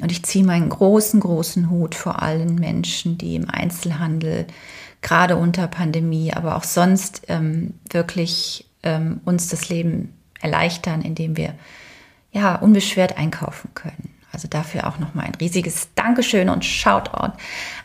Und 0.00 0.10
ich 0.10 0.24
ziehe 0.24 0.44
meinen 0.44 0.70
großen, 0.70 1.20
großen 1.20 1.70
Hut 1.70 1.94
vor 1.94 2.20
allen 2.20 2.56
Menschen, 2.56 3.16
die 3.16 3.36
im 3.36 3.48
Einzelhandel 3.48 4.46
gerade 5.02 5.36
unter 5.36 5.66
Pandemie, 5.66 6.32
aber 6.32 6.56
auch 6.56 6.64
sonst 6.64 7.22
ähm, 7.28 7.74
wirklich 7.90 8.66
ähm, 8.82 9.20
uns 9.24 9.48
das 9.48 9.68
Leben 9.68 10.14
erleichtern, 10.40 11.02
indem 11.02 11.36
wir 11.36 11.54
ja 12.32 12.56
unbeschwert 12.56 13.18
einkaufen 13.18 13.70
können. 13.74 14.14
Also 14.32 14.48
dafür 14.48 14.86
auch 14.86 14.98
nochmal 14.98 15.26
ein 15.26 15.34
riesiges 15.34 15.88
Dankeschön 15.94 16.48
und 16.48 16.64
Shoutout 16.64 17.32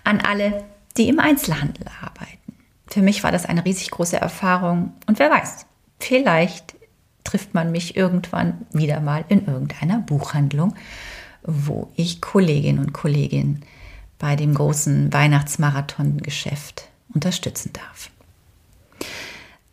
an 0.04 0.22
alle, 0.22 0.64
die 0.96 1.10
im 1.10 1.20
Einzelhandel 1.20 1.86
arbeiten. 2.02 2.56
Für 2.88 3.02
mich 3.02 3.24
war 3.24 3.32
das 3.32 3.46
eine 3.46 3.66
riesig 3.66 3.92
große 3.92 4.16
Erfahrung 4.16 4.94
und 5.08 5.20
wer 5.20 5.30
weiß, 5.30 5.66
vielleicht 6.00 6.76
trifft 7.26 7.54
man 7.54 7.72
mich 7.72 7.98
irgendwann 7.98 8.66
wieder 8.72 9.02
mal 9.02 9.26
in 9.28 9.46
irgendeiner 9.46 10.00
Buchhandlung, 10.00 10.76
wo 11.44 11.92
ich 11.96 12.22
Kolleginnen 12.22 12.80
und 12.80 12.94
Kollegen 12.94 13.62
bei 14.18 14.38
dem 14.38 14.54
großen 14.54 15.12
Weihnachtsmarathon-Geschäft 15.12 16.88
unterstützen 17.13 17.72
darf. 17.74 18.10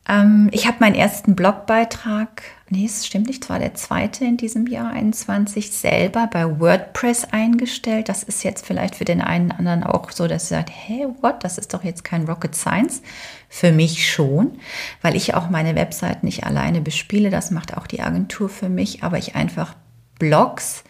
Ähm, 0.08 0.50
ich 0.52 0.66
habe 0.66 0.78
meinen 0.80 0.94
ersten 0.94 1.34
Blogbeitrag, 1.34 2.42
nee, 2.68 2.84
es 2.84 3.06
stimmt 3.06 3.26
nicht, 3.26 3.42
es 3.42 3.50
war 3.50 3.58
der 3.58 3.74
zweite 3.74 4.24
in 4.24 4.36
diesem 4.36 4.66
Jahr 4.66 4.92
21, 4.92 5.70
selber 5.70 6.28
bei 6.30 6.60
WordPress 6.60 7.24
eingestellt. 7.32 8.08
Das 8.08 8.22
ist 8.22 8.44
jetzt 8.44 8.66
vielleicht 8.66 8.96
für 8.96 9.06
den 9.06 9.22
einen 9.22 9.46
oder 9.46 9.58
anderen 9.58 9.84
auch 9.84 10.10
so, 10.10 10.28
dass 10.28 10.48
sie 10.48 10.54
sagt, 10.54 10.70
hey, 10.70 11.06
what, 11.22 11.42
das 11.42 11.56
ist 11.56 11.72
doch 11.72 11.84
jetzt 11.84 12.04
kein 12.04 12.24
Rocket 12.24 12.54
Science. 12.54 13.02
Für 13.48 13.72
mich 13.72 14.10
schon, 14.10 14.58
weil 15.00 15.16
ich 15.16 15.34
auch 15.34 15.48
meine 15.48 15.74
Website 15.74 16.22
nicht 16.22 16.44
alleine 16.44 16.80
bespiele. 16.80 17.30
Das 17.30 17.50
macht 17.50 17.76
auch 17.76 17.86
die 17.86 18.02
Agentur 18.02 18.48
für 18.48 18.68
mich, 18.68 19.02
aber 19.02 19.16
ich 19.16 19.36
einfach 19.36 19.74
Blogs 20.18 20.84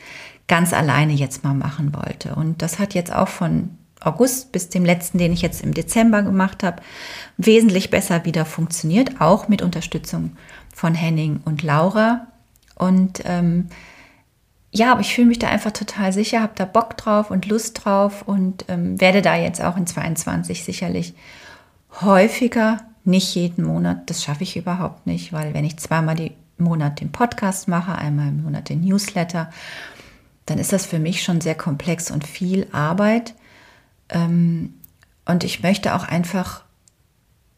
ganz 0.49 0.73
alleine 0.73 1.13
jetzt 1.13 1.45
mal 1.45 1.55
machen 1.55 1.95
wollte. 1.95 2.35
Und 2.35 2.63
das 2.63 2.79
hat 2.79 2.95
jetzt 2.95 3.13
auch 3.13 3.29
von 3.29 3.71
August 4.07 4.53
bis 4.53 4.69
dem 4.69 4.85
letzten, 4.85 5.19
den 5.19 5.33
ich 5.33 5.43
jetzt 5.43 5.63
im 5.63 5.75
Dezember 5.75 6.23
gemacht 6.23 6.63
habe, 6.63 6.83
wesentlich 7.37 7.91
besser 7.91 8.25
wieder 8.25 8.45
funktioniert, 8.45 9.21
auch 9.21 9.49
mit 9.49 9.63
Unterstützung 9.63 10.37
von 10.75 10.95
Henning 10.95 11.41
und 11.45 11.63
Laura. 11.63 12.27
Und 12.75 13.23
ähm, 13.25 13.69
ja, 14.73 14.91
aber 14.93 15.01
ich 15.01 15.15
fühle 15.15 15.29
mich 15.29 15.39
da 15.39 15.49
einfach 15.49 15.71
total 15.71 16.13
sicher, 16.13 16.43
habe 16.43 16.55
da 16.57 16.65
Bock 16.65 16.97
drauf 16.97 17.31
und 17.31 17.47
Lust 17.47 17.85
drauf 17.85 18.23
und 18.27 18.65
ähm, 18.69 19.01
werde 19.01 19.23
da 19.23 19.37
jetzt 19.37 19.63
auch 19.63 19.77
in 19.77 19.87
22 19.87 20.65
sicherlich 20.65 21.15
häufiger, 22.01 22.79
nicht 23.05 23.35
jeden 23.35 23.65
Monat, 23.65 24.11
das 24.11 24.25
schaffe 24.25 24.43
ich 24.43 24.57
überhaupt 24.57 25.07
nicht, 25.07 25.33
weil 25.33 25.55
wenn 25.55 25.65
ich 25.65 25.77
zweimal 25.77 26.19
im 26.19 26.33
Monat 26.59 27.01
den 27.01 27.13
Podcast 27.13 27.69
mache, 27.69 27.95
einmal 27.95 28.29
im 28.29 28.43
Monat 28.43 28.69
den 28.69 28.81
Newsletter, 28.81 29.51
dann 30.47 30.59
ist 30.59 30.73
das 30.73 30.87
für 30.87 30.99
mich 30.99 31.23
schon 31.23 31.41
sehr 31.41 31.55
komplex 31.55 32.11
und 32.11 32.27
viel 32.27 32.67
Arbeit. 32.73 33.35
Ähm, 34.09 34.75
und 35.25 35.45
ich 35.45 35.63
möchte 35.63 35.95
auch 35.95 36.05
einfach 36.05 36.65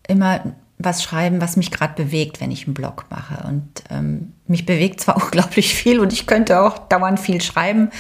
immer 0.07 0.55
was 0.79 1.03
schreiben, 1.03 1.41
was 1.41 1.57
mich 1.57 1.71
gerade 1.71 1.95
bewegt, 1.95 2.41
wenn 2.41 2.51
ich 2.51 2.67
einen 2.67 2.75
Blog 2.75 3.07
mache. 3.11 3.47
Und 3.47 3.83
ähm, 3.91 4.33
mich 4.47 4.67
bewegt 4.67 5.01
zwar 5.01 5.17
unglaublich 5.23 5.75
viel 5.75 6.01
und 6.01 6.13
ich 6.13 6.27
könnte 6.27 6.61
auch 6.61 6.79
dauernd 6.89 7.19
viel 7.19 7.41
schreiben, 7.41 7.91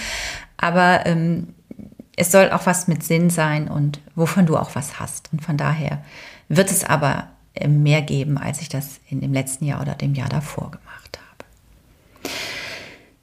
aber 0.56 1.06
ähm, 1.06 1.54
es 2.16 2.32
soll 2.32 2.50
auch 2.50 2.66
was 2.66 2.88
mit 2.88 3.02
Sinn 3.02 3.28
sein 3.28 3.68
und 3.68 4.00
wovon 4.14 4.46
du 4.46 4.56
auch 4.56 4.74
was 4.74 4.98
hast. 4.98 5.30
Und 5.32 5.42
von 5.42 5.56
daher 5.58 6.02
wird 6.48 6.70
es 6.70 6.84
aber 6.84 7.28
mehr 7.66 8.02
geben, 8.02 8.38
als 8.38 8.60
ich 8.60 8.68
das 8.68 9.00
in 9.08 9.20
dem 9.20 9.32
letzten 9.32 9.64
Jahr 9.64 9.80
oder 9.80 9.94
dem 9.94 10.14
Jahr 10.14 10.28
davor 10.28 10.70
gemacht 10.70 11.18
habe. 11.18 12.34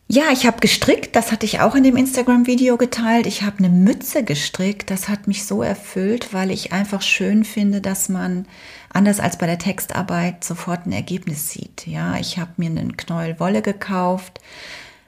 Ja, 0.07 0.25
ich 0.31 0.45
habe 0.45 0.59
gestrickt, 0.59 1.15
das 1.15 1.31
hatte 1.31 1.45
ich 1.45 1.61
auch 1.61 1.75
in 1.75 1.83
dem 1.83 1.95
Instagram-Video 1.95 2.77
geteilt. 2.77 3.25
Ich 3.25 3.41
habe 3.41 3.59
eine 3.59 3.69
Mütze 3.69 4.23
gestrickt, 4.23 4.91
das 4.91 5.07
hat 5.09 5.27
mich 5.27 5.45
so 5.45 5.63
erfüllt, 5.63 6.33
weil 6.33 6.51
ich 6.51 6.71
einfach 6.73 7.01
schön 7.01 7.43
finde, 7.45 7.81
dass 7.81 8.09
man 8.09 8.45
anders 8.89 9.19
als 9.19 9.37
bei 9.37 9.47
der 9.47 9.57
Textarbeit 9.57 10.43
sofort 10.43 10.85
ein 10.85 10.91
Ergebnis 10.91 11.49
sieht. 11.49 11.87
Ja, 11.87 12.17
ich 12.17 12.37
habe 12.37 12.51
mir 12.57 12.69
einen 12.69 12.97
Knäuel 12.97 13.39
Wolle 13.39 13.61
gekauft 13.61 14.39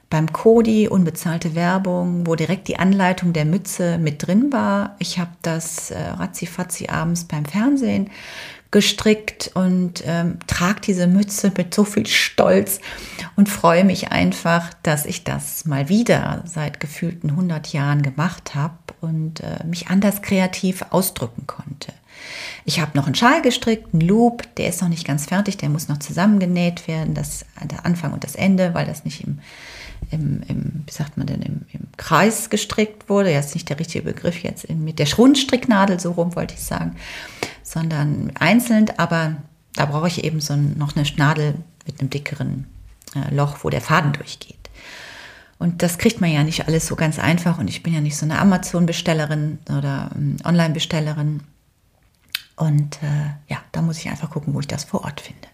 beim 0.08 0.32
Kodi, 0.32 0.88
unbezahlte 0.88 1.54
Werbung, 1.54 2.26
wo 2.26 2.34
direkt 2.34 2.68
die 2.68 2.78
Anleitung 2.78 3.32
der 3.32 3.44
Mütze 3.44 3.98
mit 3.98 4.26
drin 4.26 4.52
war. 4.52 4.96
Ich 4.98 5.18
habe 5.18 5.32
das 5.42 5.90
äh, 5.90 5.98
ratzi 5.98 6.48
abends 6.88 7.24
beim 7.24 7.44
Fernsehen 7.44 8.10
gestrickt 8.76 9.52
und 9.54 10.04
ähm, 10.04 10.38
trage 10.46 10.82
diese 10.82 11.06
Mütze 11.06 11.50
mit 11.56 11.72
so 11.72 11.82
viel 11.84 12.06
Stolz 12.06 12.78
und 13.34 13.48
freue 13.48 13.84
mich 13.84 14.12
einfach, 14.12 14.74
dass 14.82 15.06
ich 15.06 15.24
das 15.24 15.64
mal 15.64 15.88
wieder 15.88 16.42
seit 16.44 16.78
gefühlten 16.78 17.30
100 17.30 17.72
Jahren 17.72 18.02
gemacht 18.02 18.54
habe 18.54 18.76
und 19.00 19.40
äh, 19.40 19.64
mich 19.64 19.88
anders 19.88 20.20
kreativ 20.20 20.84
ausdrücken 20.90 21.46
konnte. 21.46 21.94
Ich 22.66 22.78
habe 22.78 22.90
noch 22.98 23.06
einen 23.06 23.14
Schal 23.14 23.40
gestrickt, 23.40 23.94
einen 23.94 24.06
Loop, 24.06 24.42
der 24.56 24.68
ist 24.68 24.82
noch 24.82 24.90
nicht 24.90 25.06
ganz 25.06 25.24
fertig, 25.24 25.56
der 25.56 25.70
muss 25.70 25.88
noch 25.88 25.98
zusammengenäht 25.98 26.86
werden, 26.86 27.14
das 27.14 27.46
der 27.64 27.86
Anfang 27.86 28.12
und 28.12 28.24
das 28.24 28.34
Ende, 28.34 28.74
weil 28.74 28.84
das 28.84 29.06
nicht 29.06 29.24
im, 29.24 29.38
im, 30.10 30.42
im 30.48 30.84
wie 30.86 30.92
sagt 30.92 31.16
man 31.16 31.26
denn, 31.26 31.42
im, 31.42 31.62
im 31.72 31.88
Kreis 31.96 32.50
gestrickt 32.50 33.08
wurde. 33.08 33.32
Ja, 33.32 33.40
ist 33.40 33.54
nicht 33.54 33.68
der 33.68 33.78
richtige 33.78 34.04
Begriff 34.04 34.42
jetzt, 34.42 34.64
in, 34.64 34.84
mit 34.84 34.98
der 34.98 35.12
Rundstricknadel, 35.14 35.98
so 36.00 36.12
rum 36.12 36.34
wollte 36.36 36.54
ich 36.54 36.62
sagen 36.62 36.96
sondern 37.66 38.32
einzeln, 38.38 38.86
aber 38.96 39.36
da 39.74 39.86
brauche 39.86 40.06
ich 40.06 40.24
eben 40.24 40.40
so 40.40 40.54
noch 40.56 40.96
eine 40.96 41.06
Nadel 41.16 41.54
mit 41.84 42.00
einem 42.00 42.10
dickeren 42.10 42.66
äh, 43.14 43.34
Loch, 43.34 43.58
wo 43.62 43.70
der 43.70 43.80
Faden 43.80 44.12
durchgeht. 44.12 44.56
Und 45.58 45.82
das 45.82 45.98
kriegt 45.98 46.20
man 46.20 46.30
ja 46.30 46.44
nicht 46.44 46.68
alles 46.68 46.86
so 46.86 46.96
ganz 46.96 47.18
einfach 47.18 47.58
und 47.58 47.68
ich 47.68 47.82
bin 47.82 47.92
ja 47.92 48.00
nicht 48.00 48.16
so 48.16 48.24
eine 48.24 48.38
Amazon-Bestellerin 48.38 49.58
oder 49.68 50.10
ähm, 50.14 50.36
Online-Bestellerin. 50.44 51.42
Und 52.56 53.02
äh, 53.02 53.52
ja, 53.52 53.58
da 53.72 53.82
muss 53.82 53.98
ich 53.98 54.08
einfach 54.08 54.30
gucken, 54.30 54.54
wo 54.54 54.60
ich 54.60 54.68
das 54.68 54.84
vor 54.84 55.04
Ort 55.04 55.20
finde. 55.20 55.48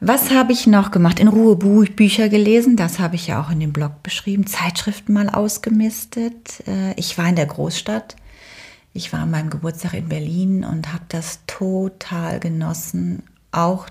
Was 0.00 0.30
habe 0.30 0.52
ich 0.52 0.66
noch 0.66 0.90
gemacht? 0.90 1.18
In 1.18 1.28
Ruhe 1.28 1.56
Bücher 1.56 2.28
gelesen, 2.28 2.76
das 2.76 2.98
habe 2.98 3.16
ich 3.16 3.26
ja 3.26 3.42
auch 3.42 3.50
in 3.50 3.60
dem 3.60 3.72
Blog 3.72 4.02
beschrieben. 4.02 4.46
Zeitschriften 4.46 5.12
mal 5.12 5.28
ausgemistet. 5.28 6.62
Äh, 6.68 6.94
ich 6.94 7.18
war 7.18 7.28
in 7.28 7.36
der 7.36 7.46
Großstadt 7.46 8.16
ich 8.98 9.12
war 9.12 9.20
an 9.20 9.30
meinem 9.30 9.50
Geburtstag 9.50 9.94
in 9.94 10.08
Berlin 10.08 10.64
und 10.64 10.92
habe 10.92 11.04
das 11.08 11.40
total 11.46 12.40
genossen, 12.40 13.22
auch 13.52 13.86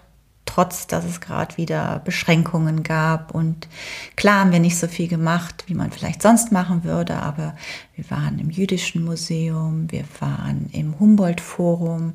trotz, 0.47 0.87
dass 0.87 1.05
es 1.05 1.21
gerade 1.21 1.57
wieder 1.57 2.01
Beschränkungen 2.03 2.81
gab. 2.81 3.35
Und 3.35 3.67
klar 4.15 4.41
haben 4.41 4.51
wir 4.51 4.59
nicht 4.59 4.77
so 4.77 4.87
viel 4.87 5.07
gemacht, 5.07 5.65
wie 5.67 5.75
man 5.75 5.91
vielleicht 5.91 6.23
sonst 6.23 6.51
machen 6.51 6.83
würde, 6.83 7.17
aber 7.17 7.55
wir 7.95 8.09
waren 8.09 8.39
im 8.39 8.49
Jüdischen 8.49 9.03
Museum, 9.03 9.91
wir 9.91 10.05
waren 10.19 10.69
im 10.71 10.99
Humboldt-Forum, 10.99 12.13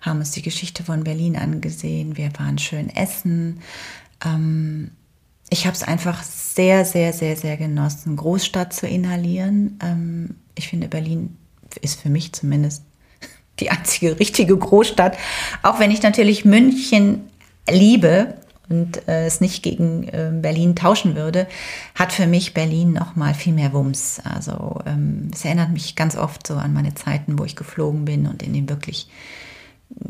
haben 0.00 0.18
uns 0.18 0.30
die 0.30 0.42
Geschichte 0.42 0.84
von 0.84 1.02
Berlin 1.02 1.36
angesehen, 1.36 2.16
wir 2.16 2.30
waren 2.38 2.58
schön 2.58 2.88
essen. 2.90 3.60
Ähm, 4.24 4.92
ich 5.50 5.66
habe 5.66 5.74
es 5.74 5.82
einfach 5.82 6.22
sehr, 6.22 6.84
sehr, 6.84 7.12
sehr, 7.12 7.36
sehr 7.36 7.56
genossen, 7.56 8.16
Großstadt 8.16 8.72
zu 8.72 8.86
inhalieren. 8.86 9.78
Ähm, 9.82 10.36
ich 10.54 10.68
finde 10.68 10.88
Berlin 10.88 11.36
ist 11.80 12.00
für 12.00 12.08
mich 12.08 12.32
zumindest 12.32 12.84
die 13.60 13.70
einzige 13.70 14.18
richtige 14.18 14.56
Großstadt. 14.56 15.18
Auch 15.62 15.80
wenn 15.80 15.90
ich 15.90 16.02
natürlich 16.02 16.44
München 16.44 17.29
liebe 17.68 18.34
und 18.68 19.08
äh, 19.08 19.26
es 19.26 19.40
nicht 19.40 19.62
gegen 19.62 20.04
äh, 20.08 20.30
Berlin 20.32 20.76
tauschen 20.76 21.16
würde, 21.16 21.48
hat 21.94 22.12
für 22.12 22.26
mich 22.26 22.54
Berlin 22.54 22.92
noch 22.92 23.16
mal 23.16 23.34
viel 23.34 23.52
mehr 23.52 23.72
Wumms. 23.72 24.20
Also 24.24 24.80
ähm, 24.86 25.30
es 25.34 25.44
erinnert 25.44 25.70
mich 25.70 25.96
ganz 25.96 26.16
oft 26.16 26.46
so 26.46 26.54
an 26.54 26.72
meine 26.72 26.94
Zeiten, 26.94 27.38
wo 27.38 27.44
ich 27.44 27.56
geflogen 27.56 28.04
bin 28.04 28.26
und 28.26 28.42
in 28.42 28.52
den 28.52 28.68
wirklich 28.68 29.08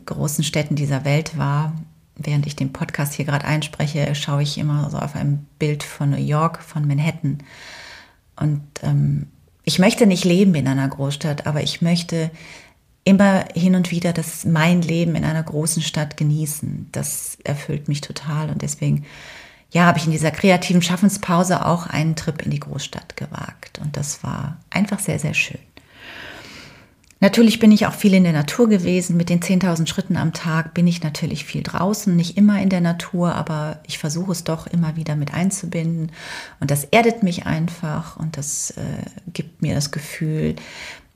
großen 0.05 0.45
Städten 0.45 0.77
dieser 0.77 1.07
Welt 1.07 1.39
war. 1.39 1.73
Während 2.17 2.47
ich 2.47 2.55
den 2.55 2.73
Podcast 2.73 3.15
hier 3.15 3.25
gerade 3.25 3.47
einspreche, 3.47 4.15
schaue 4.15 4.43
ich 4.43 4.59
immer 4.59 4.91
so 4.91 4.99
auf 4.99 5.17
ein 5.17 5.47
Bild 5.59 5.83
von 5.83 6.11
New 6.11 6.19
York, 6.19 6.63
von 6.63 6.87
Manhattan. 6.87 7.39
Und 8.37 8.63
ähm, 8.83 9.29
ich 9.65 9.79
möchte 9.79 10.07
nicht 10.07 10.25
leben 10.25 10.55
in 10.55 10.69
einer 10.69 10.89
Großstadt, 10.89 11.47
aber 11.47 11.63
ich 11.63 11.81
möchte 11.81 12.31
immer 13.05 13.45
hin 13.55 13.75
und 13.75 13.91
wieder 13.91 14.13
das 14.13 14.45
mein 14.45 14.83
Leben 14.83 15.15
in 15.15 15.25
einer 15.25 15.43
großen 15.43 15.83
Stadt 15.83 16.17
genießen. 16.17 16.89
Das 16.93 17.39
erfüllt 17.45 17.89
mich 17.89 18.01
total 18.01 18.51
und 18.51 18.63
deswegen 18.63 19.07
ja, 19.73 19.85
habe 19.87 19.99
ich 19.99 20.07
in 20.07 20.13
dieser 20.13 20.33
kreativen 20.33 20.83
Schaffenspause 20.83 21.65
auch 21.65 21.87
einen 21.87 22.17
Trip 22.17 22.43
in 22.43 22.51
die 22.51 22.61
Großstadt 22.61 23.17
gewagt 23.17 23.79
und 23.81 23.97
das 23.97 24.23
war 24.25 24.59
einfach 24.71 24.99
sehr 24.99 25.19
sehr 25.19 25.35
schön. 25.35 25.61
Natürlich 27.23 27.59
bin 27.59 27.71
ich 27.71 27.87
auch 27.87 27.93
viel 27.93 28.15
in 28.15 28.25
der 28.25 28.33
Natur 28.33 28.67
gewesen. 28.67 29.19
Mit 29.19 29.29
den 29.29 29.41
10.000 29.41 29.87
Schritten 29.87 30.17
am 30.17 30.33
Tag 30.33 30.73
bin 30.73 30.87
ich 30.87 31.03
natürlich 31.03 31.45
viel 31.45 31.63
draußen, 31.63 32.17
nicht 32.17 32.39
immer 32.39 32.63
in 32.63 32.71
der 32.71 32.81
Natur, 32.81 33.35
aber 33.35 33.79
ich 33.87 33.99
versuche 33.99 34.33
es 34.33 34.43
doch 34.43 34.67
immer 34.67 34.97
wieder 34.97 35.17
mit 35.17 35.35
einzubinden. 35.35 36.13
Und 36.61 36.71
das 36.71 36.85
erdet 36.85 37.23
mich 37.23 37.45
einfach 37.45 38.17
und 38.17 38.39
das 38.39 38.71
äh, 38.71 39.05
gibt 39.35 39.61
mir 39.61 39.75
das 39.75 39.91
Gefühl 39.91 40.57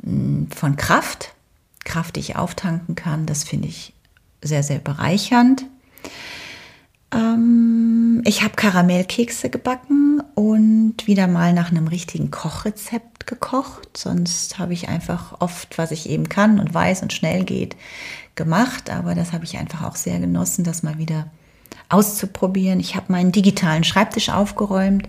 mh, 0.03 0.11
hm, 0.11 0.51
von 0.51 0.77
Kraft, 0.77 1.34
Kraft, 1.85 2.17
die 2.17 2.21
ich 2.21 2.37
auftanken 2.37 2.95
kann. 2.95 3.27
Das 3.27 3.45
finde 3.45 3.69
ich 3.69 3.93
sehr, 4.43 4.63
sehr 4.63 4.79
bereichernd. 4.79 5.67
Ähm, 7.13 8.23
ich 8.25 8.43
habe 8.43 8.57
Karamellkekse 8.57 9.51
gebacken 9.51 10.23
und 10.35 11.07
wieder 11.07 11.27
mal 11.27 11.53
nach 11.53 11.71
einem 11.71 11.89
richtigen 11.89 12.31
Kochrezept 12.31 13.27
gekocht. 13.27 13.97
Sonst 13.97 14.59
habe 14.59 14.73
ich 14.73 14.89
einfach 14.89 15.41
oft, 15.41 15.79
was 15.79 15.91
ich 15.91 16.09
eben 16.09 16.29
kann 16.29 16.59
und 16.59 16.75
weiß 16.75 17.03
und 17.03 17.13
schnell 17.13 17.45
geht, 17.45 17.77
gemacht. 18.35 18.91
Aber 18.91 19.15
das 19.15 19.33
habe 19.33 19.45
ich 19.45 19.59
einfach 19.59 19.83
auch 19.83 19.97
sehr 19.97 20.19
genossen, 20.19 20.65
das 20.65 20.83
mal 20.83 20.99
wieder 20.99 21.31
auszuprobieren. 21.95 22.81
Ich 22.81 22.97
habe 22.97 23.13
meinen 23.13 23.33
digitalen 23.33 23.85
Schreibtisch 23.85 24.31
aufgeräumt 24.31 25.09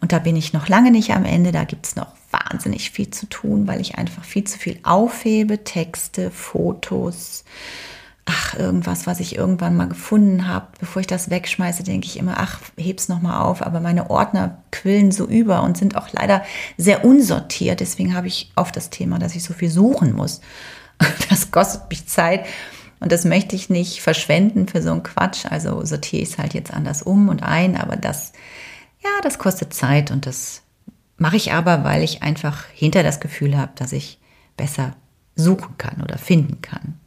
und 0.00 0.12
da 0.12 0.18
bin 0.18 0.36
ich 0.36 0.52
noch 0.52 0.68
lange 0.68 0.90
nicht 0.90 1.10
am 1.12 1.24
Ende. 1.24 1.52
Da 1.52 1.64
gibt 1.64 1.86
es 1.86 1.96
noch 1.96 2.08
wahnsinnig 2.30 2.90
viel 2.90 3.10
zu 3.10 3.26
tun, 3.26 3.66
weil 3.68 3.80
ich 3.80 3.96
einfach 3.96 4.24
viel 4.24 4.44
zu 4.44 4.58
viel 4.58 4.78
aufhebe. 4.82 5.64
Texte, 5.64 6.30
Fotos, 6.30 7.44
ach, 8.24 8.54
irgendwas, 8.54 9.06
was 9.06 9.20
ich 9.20 9.36
irgendwann 9.36 9.76
mal 9.76 9.88
gefunden 9.88 10.46
habe, 10.46 10.68
bevor 10.80 11.00
ich 11.00 11.06
das 11.06 11.28
wegschmeiße, 11.28 11.82
denke 11.82 12.06
ich 12.06 12.18
immer, 12.18 12.36
ach, 12.38 12.60
heb's 12.78 13.08
nochmal 13.08 13.42
auf. 13.42 13.62
Aber 13.62 13.80
meine 13.80 14.10
Ordner 14.10 14.62
quillen 14.70 15.12
so 15.12 15.26
über 15.26 15.62
und 15.62 15.76
sind 15.76 15.96
auch 15.96 16.08
leider 16.12 16.42
sehr 16.76 17.04
unsortiert. 17.04 17.80
Deswegen 17.80 18.14
habe 18.14 18.28
ich 18.28 18.50
oft 18.56 18.76
das 18.76 18.90
Thema, 18.90 19.18
dass 19.18 19.34
ich 19.34 19.44
so 19.44 19.52
viel 19.54 19.70
suchen 19.70 20.14
muss. 20.14 20.40
Das 21.28 21.50
kostet 21.50 21.88
mich 21.90 22.06
Zeit. 22.06 22.46
Und 23.02 23.10
das 23.10 23.24
möchte 23.24 23.56
ich 23.56 23.68
nicht 23.68 24.00
verschwenden 24.00 24.68
für 24.68 24.80
so 24.80 24.92
einen 24.92 25.02
Quatsch. 25.02 25.46
Also 25.50 25.84
sortiere 25.84 26.22
ich 26.22 26.30
es 26.30 26.38
halt 26.38 26.54
jetzt 26.54 26.72
anders 26.72 27.02
um 27.02 27.28
und 27.28 27.42
ein. 27.42 27.76
Aber 27.76 27.96
das, 27.96 28.32
ja, 29.02 29.10
das 29.22 29.38
kostet 29.38 29.74
Zeit 29.74 30.12
und 30.12 30.24
das 30.24 30.62
mache 31.16 31.36
ich 31.36 31.52
aber, 31.52 31.82
weil 31.82 32.02
ich 32.02 32.22
einfach 32.22 32.66
hinter 32.72 33.02
das 33.02 33.18
Gefühl 33.18 33.58
habe, 33.58 33.72
dass 33.74 33.92
ich 33.92 34.20
besser 34.56 34.94
suchen 35.34 35.76
kann 35.78 36.00
oder 36.00 36.16
finden 36.16 36.62
kann. 36.62 36.98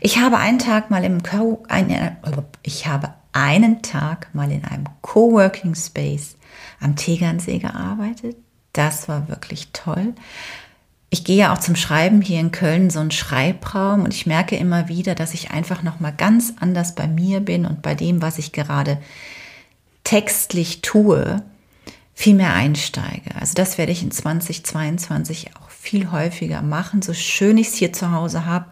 Ich 0.00 0.18
habe 0.18 0.38
einen 0.38 0.58
Tag 0.58 0.90
mal 0.90 1.04
im 1.04 1.22
Co 1.22 1.62
eine, 1.68 2.16
ich 2.62 2.88
habe 2.88 3.14
einen 3.32 3.82
Tag 3.82 4.34
mal 4.34 4.50
in 4.50 4.64
einem 4.64 4.86
Coworking 5.02 5.76
Space 5.76 6.36
am 6.80 6.96
Tegernsee 6.96 7.58
gearbeitet. 7.58 8.36
Das 8.72 9.08
war 9.08 9.28
wirklich 9.28 9.68
toll. 9.72 10.14
Ich 11.14 11.22
gehe 11.22 11.36
ja 11.36 11.54
auch 11.54 11.58
zum 11.58 11.76
Schreiben 11.76 12.22
hier 12.22 12.40
in 12.40 12.50
Köln 12.50 12.90
so 12.90 12.98
einen 12.98 13.12
Schreibraum 13.12 14.02
und 14.02 14.12
ich 14.12 14.26
merke 14.26 14.56
immer 14.56 14.88
wieder, 14.88 15.14
dass 15.14 15.32
ich 15.32 15.52
einfach 15.52 15.84
noch 15.84 16.00
mal 16.00 16.10
ganz 16.10 16.54
anders 16.58 16.96
bei 16.96 17.06
mir 17.06 17.38
bin 17.38 17.66
und 17.66 17.82
bei 17.82 17.94
dem, 17.94 18.20
was 18.20 18.38
ich 18.38 18.50
gerade 18.50 18.98
textlich 20.02 20.82
tue, 20.82 21.40
viel 22.14 22.34
mehr 22.34 22.52
einsteige. 22.54 23.32
Also 23.38 23.54
das 23.54 23.78
werde 23.78 23.92
ich 23.92 24.02
in 24.02 24.10
2022 24.10 25.50
auch 25.54 25.70
viel 25.70 26.10
häufiger 26.10 26.62
machen, 26.62 27.00
so 27.00 27.14
schön 27.14 27.58
ich 27.58 27.68
es 27.68 27.74
hier 27.76 27.92
zu 27.92 28.10
Hause 28.10 28.44
habe, 28.44 28.66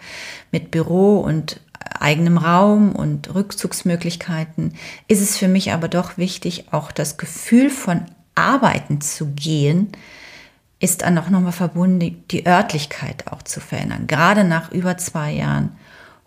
mit 0.50 0.72
Büro 0.72 1.20
und 1.20 1.60
eigenem 2.00 2.38
Raum 2.38 2.90
und 2.90 3.32
Rückzugsmöglichkeiten, 3.32 4.74
ist 5.06 5.20
es 5.20 5.38
für 5.38 5.46
mich 5.46 5.70
aber 5.70 5.86
doch 5.86 6.18
wichtig, 6.18 6.72
auch 6.72 6.90
das 6.90 7.18
Gefühl 7.18 7.70
von 7.70 8.04
Arbeiten 8.34 9.00
zu 9.00 9.26
gehen, 9.26 9.92
ist 10.82 11.02
dann 11.02 11.16
auch 11.16 11.30
nochmal 11.30 11.52
verbunden, 11.52 12.24
die 12.28 12.46
Örtlichkeit 12.46 13.28
auch 13.28 13.42
zu 13.42 13.60
verändern. 13.60 14.08
Gerade 14.08 14.42
nach 14.42 14.72
über 14.72 14.98
zwei 14.98 15.30
Jahren 15.30 15.76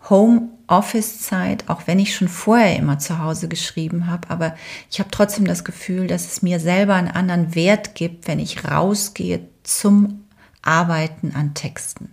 Homeoffice-Zeit, 0.08 1.68
auch 1.68 1.82
wenn 1.84 1.98
ich 1.98 2.16
schon 2.16 2.28
vorher 2.28 2.74
immer 2.76 2.98
zu 2.98 3.18
Hause 3.18 3.48
geschrieben 3.48 4.06
habe, 4.06 4.30
aber 4.30 4.54
ich 4.90 4.98
habe 4.98 5.10
trotzdem 5.10 5.44
das 5.44 5.62
Gefühl, 5.62 6.06
dass 6.06 6.24
es 6.24 6.40
mir 6.40 6.58
selber 6.58 6.94
einen 6.94 7.10
anderen 7.10 7.54
Wert 7.54 7.94
gibt, 7.94 8.28
wenn 8.28 8.38
ich 8.38 8.64
rausgehe 8.64 9.46
zum 9.62 10.24
Arbeiten 10.62 11.32
an 11.34 11.52
Texten. 11.52 12.10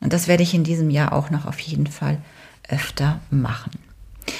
Und 0.00 0.12
das 0.12 0.28
werde 0.28 0.42
ich 0.42 0.52
in 0.52 0.62
diesem 0.62 0.90
Jahr 0.90 1.14
auch 1.14 1.30
noch 1.30 1.46
auf 1.46 1.58
jeden 1.60 1.86
Fall 1.86 2.18
öfter 2.68 3.20
machen. 3.30 3.85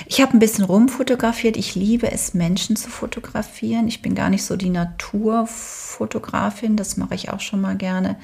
Ich 0.07 0.21
habe 0.21 0.37
ein 0.37 0.39
bisschen 0.39 0.65
rumfotografiert. 0.65 1.57
Ich 1.57 1.75
liebe 1.75 2.11
es, 2.11 2.35
Menschen 2.35 2.77
zu 2.77 2.91
fotografieren. 2.91 3.89
Ich 3.89 4.03
bin 4.03 4.15
gar 4.15 4.31
nicht 4.31 4.45
so 4.45 4.57
die 4.57 4.71
Naturfotografin, 4.71 6.77
das 6.77 6.97
mache 6.97 7.15
ich 7.15 7.31
auch 7.31 7.41
schon 7.41 7.61
mal 7.61 7.77
gerne. 7.77 8.17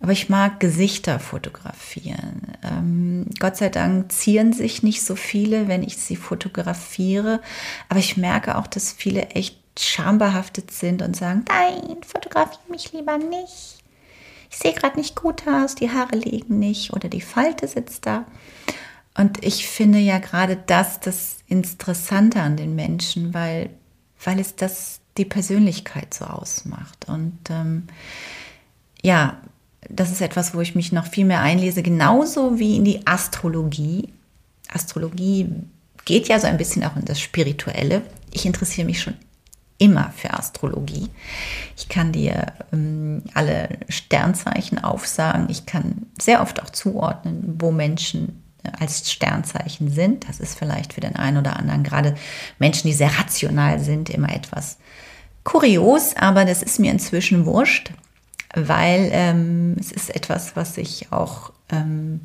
Aber 0.00 0.12
ich 0.12 0.28
mag 0.28 0.60
Gesichter 0.60 1.18
fotografieren. 1.18 2.42
Ähm, 2.62 3.26
Gott 3.38 3.56
sei 3.56 3.70
Dank 3.70 4.12
zieren 4.12 4.52
sich 4.52 4.82
nicht 4.82 5.02
so 5.02 5.16
viele, 5.16 5.68
wenn 5.68 5.82
ich 5.82 5.96
sie 5.96 6.16
fotografiere. 6.16 7.40
Aber 7.88 7.98
ich 7.98 8.18
merke 8.18 8.58
auch, 8.58 8.66
dass 8.66 8.92
viele 8.92 9.30
echt 9.30 9.58
schambehaftet 9.78 10.70
sind 10.70 11.02
und 11.02 11.16
sagen, 11.16 11.46
nein, 11.48 11.96
fotografiere 12.06 12.70
mich 12.70 12.92
lieber 12.92 13.16
nicht 13.16 13.76
ich 14.50 14.62
sehe 14.62 14.72
gerade 14.72 14.96
nicht 14.96 15.16
gut 15.16 15.46
aus, 15.46 15.74
die 15.74 15.90
Haare 15.90 16.16
liegen 16.16 16.58
nicht 16.58 16.92
oder 16.92 17.08
die 17.08 17.20
Falte 17.20 17.68
sitzt 17.68 18.06
da. 18.06 18.24
Und 19.16 19.42
ich 19.44 19.66
finde 19.66 19.98
ja 19.98 20.18
gerade 20.18 20.56
das 20.66 21.00
das 21.00 21.38
Interessante 21.46 22.42
an 22.42 22.56
den 22.56 22.74
Menschen, 22.74 23.32
weil, 23.32 23.70
weil 24.22 24.38
es 24.38 24.56
das 24.56 25.00
die 25.16 25.24
Persönlichkeit 25.24 26.12
so 26.12 26.26
ausmacht. 26.26 27.06
Und 27.08 27.38
ähm, 27.48 27.84
ja, 29.02 29.40
das 29.88 30.10
ist 30.10 30.20
etwas, 30.20 30.54
wo 30.54 30.60
ich 30.60 30.74
mich 30.74 30.92
noch 30.92 31.06
viel 31.06 31.24
mehr 31.24 31.40
einlese, 31.40 31.82
genauso 31.82 32.58
wie 32.58 32.76
in 32.76 32.84
die 32.84 33.06
Astrologie. 33.06 34.08
Astrologie 34.68 35.48
geht 36.04 36.28
ja 36.28 36.38
so 36.38 36.46
ein 36.46 36.58
bisschen 36.58 36.84
auch 36.84 36.96
in 36.96 37.04
das 37.04 37.20
Spirituelle. 37.20 38.02
Ich 38.32 38.44
interessiere 38.44 38.86
mich 38.86 39.00
schon 39.00 39.14
immer 39.78 40.12
für 40.16 40.32
Astrologie. 40.32 41.08
Ich 41.76 41.88
kann 41.88 42.12
dir 42.12 42.52
ähm, 42.72 43.22
alle 43.34 43.68
Sternzeichen 43.88 44.82
aufsagen. 44.82 45.48
Ich 45.50 45.66
kann 45.66 46.06
sehr 46.20 46.42
oft 46.42 46.62
auch 46.62 46.70
zuordnen, 46.70 47.56
wo 47.58 47.70
Menschen 47.70 48.42
als 48.78 49.10
Sternzeichen 49.10 49.90
sind. 49.90 50.28
Das 50.28 50.40
ist 50.40 50.58
vielleicht 50.58 50.92
für 50.92 51.00
den 51.00 51.16
einen 51.16 51.38
oder 51.38 51.56
anderen, 51.56 51.82
gerade 51.82 52.14
Menschen, 52.58 52.88
die 52.88 52.94
sehr 52.94 53.18
rational 53.18 53.78
sind, 53.78 54.10
immer 54.10 54.34
etwas 54.34 54.78
kurios, 55.44 56.14
aber 56.16 56.44
das 56.44 56.62
ist 56.62 56.80
mir 56.80 56.90
inzwischen 56.90 57.46
wurscht, 57.46 57.92
weil 58.54 59.08
ähm, 59.12 59.76
es 59.78 59.92
ist 59.92 60.14
etwas, 60.14 60.56
was 60.56 60.74
sich 60.74 61.12
auch 61.12 61.52
ähm, 61.70 62.20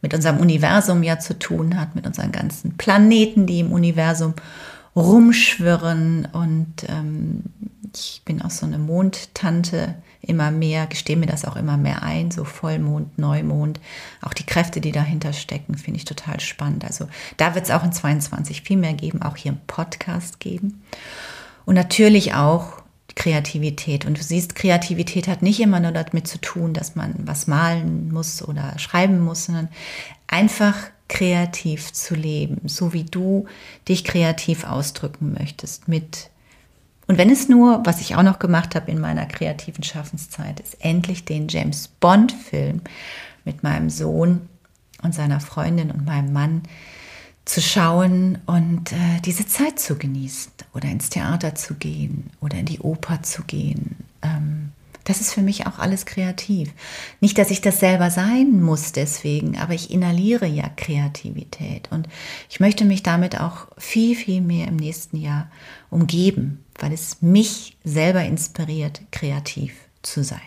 mit 0.00 0.14
unserem 0.14 0.38
Universum 0.38 1.02
ja 1.02 1.18
zu 1.18 1.38
tun 1.38 1.78
hat, 1.78 1.94
mit 1.94 2.06
unseren 2.06 2.32
ganzen 2.32 2.76
Planeten, 2.76 3.46
die 3.46 3.60
im 3.60 3.72
Universum 3.72 4.34
rumschwirren 4.96 6.28
und 6.32 6.84
ähm, 6.88 7.44
ich 7.94 8.22
bin 8.24 8.42
auch 8.42 8.50
so 8.50 8.66
eine 8.66 8.78
Mondtante 8.78 9.94
immer 10.24 10.50
mehr, 10.50 10.86
gestehe 10.86 11.16
mir 11.16 11.26
das 11.26 11.44
auch 11.44 11.56
immer 11.56 11.76
mehr 11.76 12.02
ein, 12.02 12.30
so 12.30 12.44
Vollmond, 12.44 13.18
Neumond, 13.18 13.80
auch 14.20 14.34
die 14.34 14.46
Kräfte, 14.46 14.80
die 14.80 14.92
dahinter 14.92 15.32
stecken, 15.32 15.76
finde 15.76 15.98
ich 15.98 16.04
total 16.04 16.40
spannend. 16.40 16.84
Also 16.84 17.08
da 17.36 17.54
wird 17.54 17.64
es 17.64 17.70
auch 17.70 17.84
in 17.84 17.92
22 17.92 18.62
viel 18.62 18.76
mehr 18.76 18.94
geben, 18.94 19.22
auch 19.22 19.36
hier 19.36 19.52
im 19.52 19.60
Podcast 19.66 20.40
geben. 20.40 20.82
Und 21.64 21.74
natürlich 21.74 22.34
auch 22.34 22.82
Kreativität. 23.14 24.04
Und 24.04 24.18
du 24.18 24.22
siehst, 24.22 24.54
Kreativität 24.54 25.28
hat 25.28 25.42
nicht 25.42 25.60
immer 25.60 25.80
nur 25.80 25.92
damit 25.92 26.26
zu 26.26 26.40
tun, 26.40 26.72
dass 26.74 26.96
man 26.96 27.14
was 27.18 27.46
malen 27.46 28.12
muss 28.12 28.42
oder 28.46 28.78
schreiben 28.78 29.20
muss, 29.20 29.46
sondern 29.46 29.68
einfach 30.26 30.76
kreativ 31.08 31.92
zu 31.92 32.14
leben, 32.14 32.62
so 32.64 32.92
wie 32.92 33.04
du 33.04 33.46
dich 33.88 34.04
kreativ 34.04 34.64
ausdrücken 34.64 35.32
möchtest 35.38 35.86
mit 35.86 36.30
und 37.06 37.18
wenn 37.18 37.30
es 37.30 37.48
nur, 37.48 37.82
was 37.84 38.00
ich 38.00 38.16
auch 38.16 38.22
noch 38.22 38.38
gemacht 38.38 38.74
habe 38.74 38.90
in 38.90 39.00
meiner 39.00 39.26
kreativen 39.26 39.84
Schaffenszeit, 39.84 40.60
ist 40.60 40.82
endlich 40.84 41.24
den 41.24 41.48
James 41.48 41.88
Bond 41.88 42.32
Film 42.32 42.80
mit 43.44 43.62
meinem 43.62 43.90
Sohn 43.90 44.48
und 45.02 45.14
seiner 45.14 45.40
Freundin 45.40 45.90
und 45.90 46.06
meinem 46.06 46.32
Mann 46.32 46.62
zu 47.44 47.60
schauen 47.60 48.38
und 48.46 48.92
äh, 48.92 49.20
diese 49.24 49.46
Zeit 49.46 49.78
zu 49.78 49.96
genießen 49.96 50.52
oder 50.72 50.88
ins 50.88 51.10
Theater 51.10 51.54
zu 51.54 51.74
gehen 51.74 52.30
oder 52.40 52.56
in 52.56 52.64
die 52.64 52.80
Oper 52.80 53.22
zu 53.22 53.42
gehen. 53.42 53.96
Ähm, 54.22 54.72
das 55.04 55.20
ist 55.20 55.34
für 55.34 55.42
mich 55.42 55.66
auch 55.66 55.78
alles 55.78 56.06
kreativ. 56.06 56.72
Nicht, 57.20 57.36
dass 57.36 57.50
ich 57.50 57.60
das 57.60 57.78
selber 57.78 58.10
sein 58.10 58.62
muss 58.62 58.92
deswegen, 58.92 59.58
aber 59.58 59.74
ich 59.74 59.90
inhaliere 59.90 60.46
ja 60.46 60.70
Kreativität 60.74 61.90
und 61.92 62.08
ich 62.48 62.60
möchte 62.60 62.86
mich 62.86 63.02
damit 63.02 63.38
auch 63.38 63.68
viel, 63.76 64.16
viel 64.16 64.40
mehr 64.40 64.68
im 64.68 64.76
nächsten 64.76 65.18
Jahr 65.18 65.50
umgeben, 65.90 66.63
weil 66.78 66.92
es 66.92 67.22
mich 67.22 67.76
selber 67.84 68.22
inspiriert, 68.22 69.00
kreativ 69.10 69.74
zu 70.02 70.22
sein. 70.22 70.40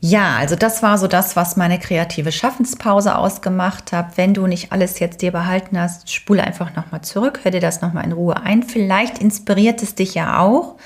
Ja, 0.00 0.36
also 0.36 0.56
das 0.56 0.82
war 0.82 0.98
so 0.98 1.06
das, 1.06 1.36
was 1.36 1.56
meine 1.56 1.78
kreative 1.78 2.30
Schaffenspause 2.30 3.16
ausgemacht 3.16 3.92
hat. 3.92 4.16
Wenn 4.16 4.34
du 4.34 4.46
nicht 4.46 4.70
alles 4.70 4.98
jetzt 4.98 5.22
dir 5.22 5.32
behalten 5.32 5.80
hast, 5.80 6.12
spule 6.12 6.44
einfach 6.44 6.76
nochmal 6.76 7.00
zurück, 7.00 7.40
hör 7.42 7.50
dir 7.50 7.60
das 7.60 7.80
nochmal 7.80 8.04
in 8.04 8.12
Ruhe 8.12 8.36
ein. 8.36 8.62
Vielleicht 8.62 9.18
inspiriert 9.18 9.82
es 9.82 9.94
dich 9.94 10.14
ja 10.14 10.38
auch 10.38 10.76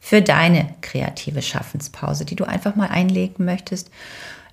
für 0.00 0.22
deine 0.22 0.68
kreative 0.82 1.42
Schaffenspause, 1.42 2.24
die 2.24 2.36
du 2.36 2.44
einfach 2.44 2.76
mal 2.76 2.88
einlegen 2.88 3.44
möchtest. 3.44 3.90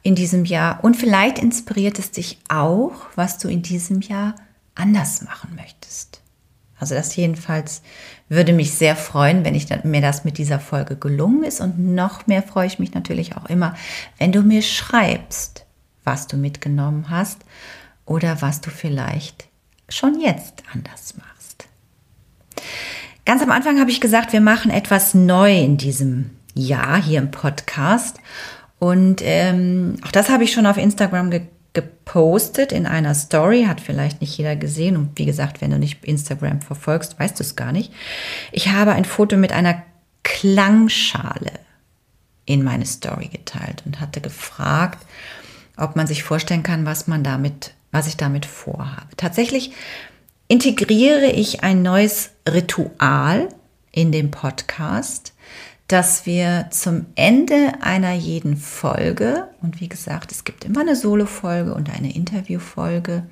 in 0.03 0.15
diesem 0.15 0.45
Jahr 0.45 0.83
und 0.83 0.97
vielleicht 0.97 1.37
inspiriert 1.39 1.99
es 1.99 2.11
dich 2.11 2.39
auch, 2.49 2.93
was 3.15 3.37
du 3.37 3.47
in 3.47 3.61
diesem 3.61 4.01
Jahr 4.01 4.35
anders 4.75 5.21
machen 5.21 5.55
möchtest. 5.55 6.20
Also 6.81 6.95
das 6.95 7.15
jedenfalls 7.15 7.83
würde 8.27 8.53
mich 8.53 8.73
sehr 8.73 8.95
freuen, 8.95 9.45
wenn 9.45 9.53
ich 9.53 9.67
mir 9.83 10.01
das 10.01 10.25
mit 10.25 10.39
dieser 10.39 10.59
Folge 10.59 10.95
gelungen 10.95 11.43
ist 11.43 11.61
und 11.61 11.77
noch 11.77 12.25
mehr 12.25 12.41
freue 12.41 12.65
ich 12.65 12.79
mich 12.79 12.95
natürlich 12.95 13.37
auch 13.37 13.45
immer, 13.45 13.75
wenn 14.17 14.31
du 14.31 14.41
mir 14.41 14.63
schreibst, 14.63 15.67
was 16.03 16.25
du 16.25 16.37
mitgenommen 16.37 17.11
hast 17.11 17.41
oder 18.05 18.41
was 18.41 18.61
du 18.61 18.71
vielleicht 18.71 19.45
schon 19.89 20.19
jetzt 20.19 20.63
anders 20.73 21.13
machst. 21.17 21.67
Ganz 23.25 23.43
am 23.43 23.51
Anfang 23.51 23.79
habe 23.79 23.91
ich 23.91 24.01
gesagt, 24.01 24.33
wir 24.33 24.41
machen 24.41 24.71
etwas 24.71 25.13
neu 25.13 25.55
in 25.55 25.77
diesem 25.77 26.31
Jahr 26.55 26.99
hier 26.99 27.19
im 27.19 27.29
Podcast. 27.29 28.17
Und 28.79 29.21
ähm, 29.23 29.97
auch 30.03 30.11
das 30.11 30.31
habe 30.31 30.43
ich 30.43 30.51
schon 30.51 30.65
auf 30.65 30.77
Instagram 30.77 31.29
ge 31.29 31.41
gepostet 31.73 32.71
in 32.71 32.85
einer 32.85 33.15
Story, 33.15 33.65
hat 33.67 33.79
vielleicht 33.79 34.21
nicht 34.21 34.37
jeder 34.37 34.55
gesehen. 34.55 34.97
Und 34.97 35.17
wie 35.17 35.25
gesagt, 35.25 35.61
wenn 35.61 35.71
du 35.71 35.79
nicht 35.79 36.03
Instagram 36.03 36.61
verfolgst, 36.61 37.19
weißt 37.19 37.39
du 37.39 37.43
es 37.43 37.55
gar 37.55 37.71
nicht. 37.71 37.93
Ich 38.51 38.69
habe 38.69 38.91
ein 38.91 39.05
Foto 39.05 39.37
mit 39.37 39.51
einer 39.51 39.83
Klangschale 40.23 41.51
in 42.45 42.63
meine 42.63 42.85
Story 42.85 43.27
geteilt 43.27 43.83
und 43.85 43.99
hatte 44.01 44.19
gefragt, 44.19 45.05
ob 45.77 45.95
man 45.95 46.07
sich 46.07 46.23
vorstellen 46.23 46.63
kann, 46.63 46.85
was 46.85 47.07
man 47.07 47.23
damit, 47.23 47.73
was 47.91 48.07
ich 48.07 48.17
damit 48.17 48.45
vorhabe. 48.45 49.15
Tatsächlich 49.15 49.71
integriere 50.47 51.27
ich 51.27 51.63
ein 51.63 51.81
neues 51.81 52.31
Ritual 52.47 53.47
in 53.91 54.11
dem 54.11 54.31
Podcast, 54.31 55.30
dass 55.91 56.25
wir 56.25 56.67
zum 56.69 57.07
Ende 57.15 57.73
einer 57.81 58.13
jeden 58.13 58.55
Folge, 58.57 59.47
und 59.61 59.81
wie 59.81 59.89
gesagt, 59.89 60.31
es 60.31 60.43
gibt 60.43 60.65
immer 60.65 60.81
eine 60.81 60.95
Solo-Folge 60.95 61.73
und 61.73 61.89
eine 61.89 62.13
Interview-Folge 62.13 63.23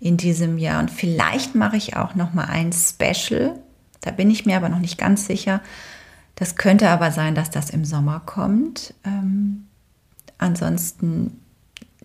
in 0.00 0.16
diesem 0.16 0.58
Jahr, 0.58 0.80
und 0.80 0.90
vielleicht 0.90 1.54
mache 1.54 1.76
ich 1.76 1.96
auch 1.96 2.14
noch 2.14 2.32
mal 2.32 2.46
ein 2.46 2.72
Special, 2.72 3.58
da 4.00 4.10
bin 4.10 4.30
ich 4.30 4.46
mir 4.46 4.56
aber 4.56 4.68
noch 4.68 4.78
nicht 4.78 4.98
ganz 4.98 5.26
sicher. 5.26 5.60
Das 6.34 6.56
könnte 6.56 6.88
aber 6.88 7.10
sein, 7.10 7.34
dass 7.34 7.50
das 7.50 7.68
im 7.68 7.84
Sommer 7.84 8.22
kommt. 8.24 8.94
Ähm, 9.04 9.66
ansonsten 10.38 11.38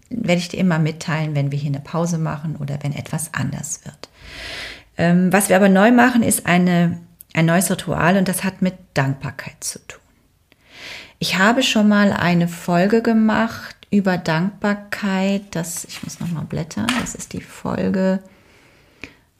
werde 0.10 0.40
ich 0.40 0.50
dir 0.50 0.60
immer 0.60 0.78
mitteilen, 0.78 1.36
wenn 1.36 1.52
wir 1.52 1.60
hier 1.60 1.70
eine 1.72 1.80
Pause 1.80 2.18
machen 2.18 2.58
oder 2.58 2.80
wenn 2.82 2.94
etwas 2.94 3.34
anders 3.34 3.86
wird. 3.86 4.10
Ähm, 4.98 5.32
was 5.32 5.50
wir 5.50 5.56
aber 5.56 5.70
neu 5.70 5.92
machen, 5.92 6.22
ist 6.22 6.46
eine, 6.46 7.00
ein 7.36 7.46
neues 7.46 7.70
Ritual 7.70 8.18
und 8.18 8.28
das 8.28 8.44
hat 8.44 8.62
mit 8.62 8.76
Dankbarkeit 8.94 9.64
zu 9.64 9.80
tun. 9.88 10.00
Ich 11.20 11.38
habe 11.38 11.64
schon 11.64 11.88
mal 11.88 12.12
eine 12.14 12.48
Folge 12.48 13.02
gemacht 13.02 13.76
über 13.90 14.18
Dankbarkeit. 14.18 15.44
Das, 15.52 15.86
ich 15.86 16.04
muss 16.04 16.20
noch 16.20 16.30
mal 16.30 16.44
blättern. 16.44 16.88
Das 17.00 17.16
ist 17.16 17.34
die 17.34 17.42
Folge, 17.42 18.22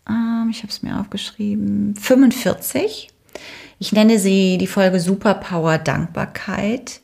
ähm, 0.08 0.50
ich 0.52 0.60
habe 0.60 0.70
es 0.70 0.84
mir 0.84 1.00
aufgeschrieben, 1.00 1.96
45. 1.96 3.10
Ich 3.80 3.92
nenne 3.92 4.20
sie 4.20 4.58
die 4.58 4.68
Folge 4.68 5.00
Superpower 5.00 5.78
Dankbarkeit. 5.78 7.02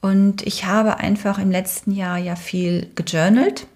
Und 0.00 0.42
ich 0.42 0.66
habe 0.66 0.98
einfach 0.98 1.38
im 1.38 1.50
letzten 1.50 1.92
Jahr 1.92 2.18
ja 2.18 2.36
viel 2.36 2.90
gejournalt, 2.94 3.66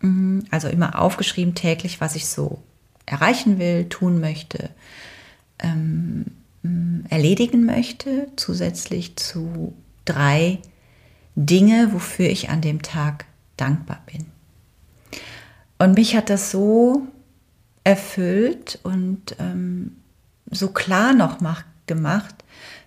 mhm. 0.00 0.44
also 0.50 0.68
immer 0.68 1.00
aufgeschrieben 1.00 1.54
täglich, 1.54 1.98
was 2.00 2.14
ich 2.14 2.26
so 2.26 2.62
erreichen 3.06 3.58
will, 3.58 3.88
tun 3.88 4.20
möchte, 4.20 4.68
ähm, 5.62 6.26
erledigen 7.08 7.64
möchte, 7.64 8.28
zusätzlich 8.36 9.16
zu 9.16 9.74
drei 10.04 10.58
Dinge, 11.34 11.92
wofür 11.92 12.28
ich 12.28 12.50
an 12.50 12.60
dem 12.60 12.82
Tag 12.82 13.26
dankbar 13.56 14.02
bin. 14.06 14.26
Und 15.78 15.94
mich 15.96 16.14
hat 16.16 16.30
das 16.30 16.50
so 16.50 17.06
erfüllt 17.84 18.78
und 18.82 19.36
ähm, 19.38 19.96
so 20.50 20.68
klar 20.68 21.12
noch 21.12 21.38
gemacht 21.86 22.34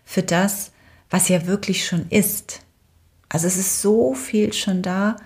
für 0.05 0.23
das, 0.23 0.71
was 1.09 1.28
ja 1.28 1.47
wirklich 1.47 1.86
schon 1.86 2.07
ist. 2.09 2.61
Also 3.28 3.47
es 3.47 3.57
ist 3.57 3.82
so 3.82 4.13
viel 4.13 4.53
schon 4.53 4.82
da 4.82 5.17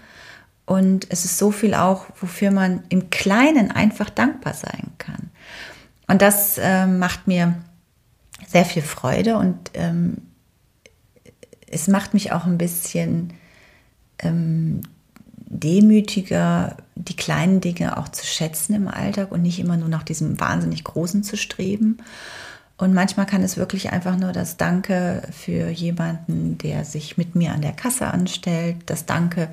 und 0.66 1.08
es 1.10 1.26
ist 1.26 1.38
so 1.38 1.52
viel 1.52 1.74
auch, 1.74 2.08
wofür 2.20 2.52
man 2.52 2.84
im 2.89 3.10
Kleinen 3.10 3.72
einfach 3.72 4.10
dankbar 4.10 4.54
sein 4.54 4.91
kann. 4.97 5.28
Und 6.10 6.24
das 6.24 6.57
äh, 6.57 6.88
macht 6.88 7.28
mir 7.28 7.55
sehr 8.47 8.66
viel 8.66 8.82
Freude 8.82 9.38
und 9.38 9.57
ähm, 9.76 10.18
es 11.68 11.88
macht 11.88 12.16
mich 12.16 12.32
auch 12.32 12.45
ein 12.45 12.57
bisschen 12.57 13.34
ähm, 14.18 14.82
demütiger, 15.36 16.78
die 16.95 17.16
kleinen 17.16 17.62
Dinge 17.62 17.97
auch 17.97 18.07
zu 18.10 18.26
schätzen 18.26 18.74
im 18.74 18.88
Alltag 18.88 19.32
und 19.32 19.43
nicht 19.43 19.60
immer 19.60 19.78
nur 19.78 19.88
nach 19.88 20.01
diesem 20.01 20.39
wahnsinnig 20.39 20.84
Großen 20.84 21.24
zu 21.24 21.38
streben. 21.38 21.97
Und 22.78 22.93
manchmal 22.93 23.28
kann 23.28 23.43
es 23.43 23.57
wirklich 23.57 23.91
einfach 23.91 24.18
nur 24.18 24.32
das 24.32 24.57
Danke 24.57 25.22
für 25.32 25.70
jemanden, 25.70 26.57
der 26.57 26.86
sich 26.86 27.18
mit 27.18 27.36
mir 27.36 27.51
an 27.51 27.62
der 27.62 27.74
Kasse 27.74 28.07
anstellt, 28.07 28.78
das 28.88 29.05
Danke 29.05 29.49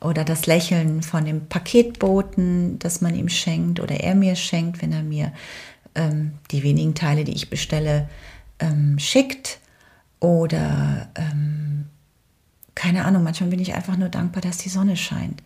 oder 0.00 0.24
das 0.24 0.46
Lächeln 0.46 1.02
von 1.02 1.24
dem 1.24 1.46
Paketboten, 1.46 2.78
das 2.80 3.00
man 3.00 3.14
ihm 3.14 3.30
schenkt 3.30 3.80
oder 3.80 4.00
er 4.00 4.14
mir 4.14 4.36
schenkt, 4.36 4.82
wenn 4.82 4.92
er 4.92 5.02
mir 5.02 5.32
ähm, 5.96 6.34
die 6.52 6.62
wenigen 6.62 6.94
Teile, 6.94 7.24
die 7.24 7.34
ich 7.34 7.50
bestelle, 7.50 8.08
ähm, 8.60 8.98
schickt. 8.98 9.58
Oder 10.20 11.08
ähm, 11.16 11.86
keine 12.74 13.04
Ahnung, 13.04 13.24
manchmal 13.24 13.50
bin 13.50 13.60
ich 13.60 13.74
einfach 13.74 13.96
nur 13.96 14.08
dankbar, 14.08 14.42
dass 14.42 14.58
die 14.58 14.68
Sonne 14.68 14.96
scheint. 14.96 15.42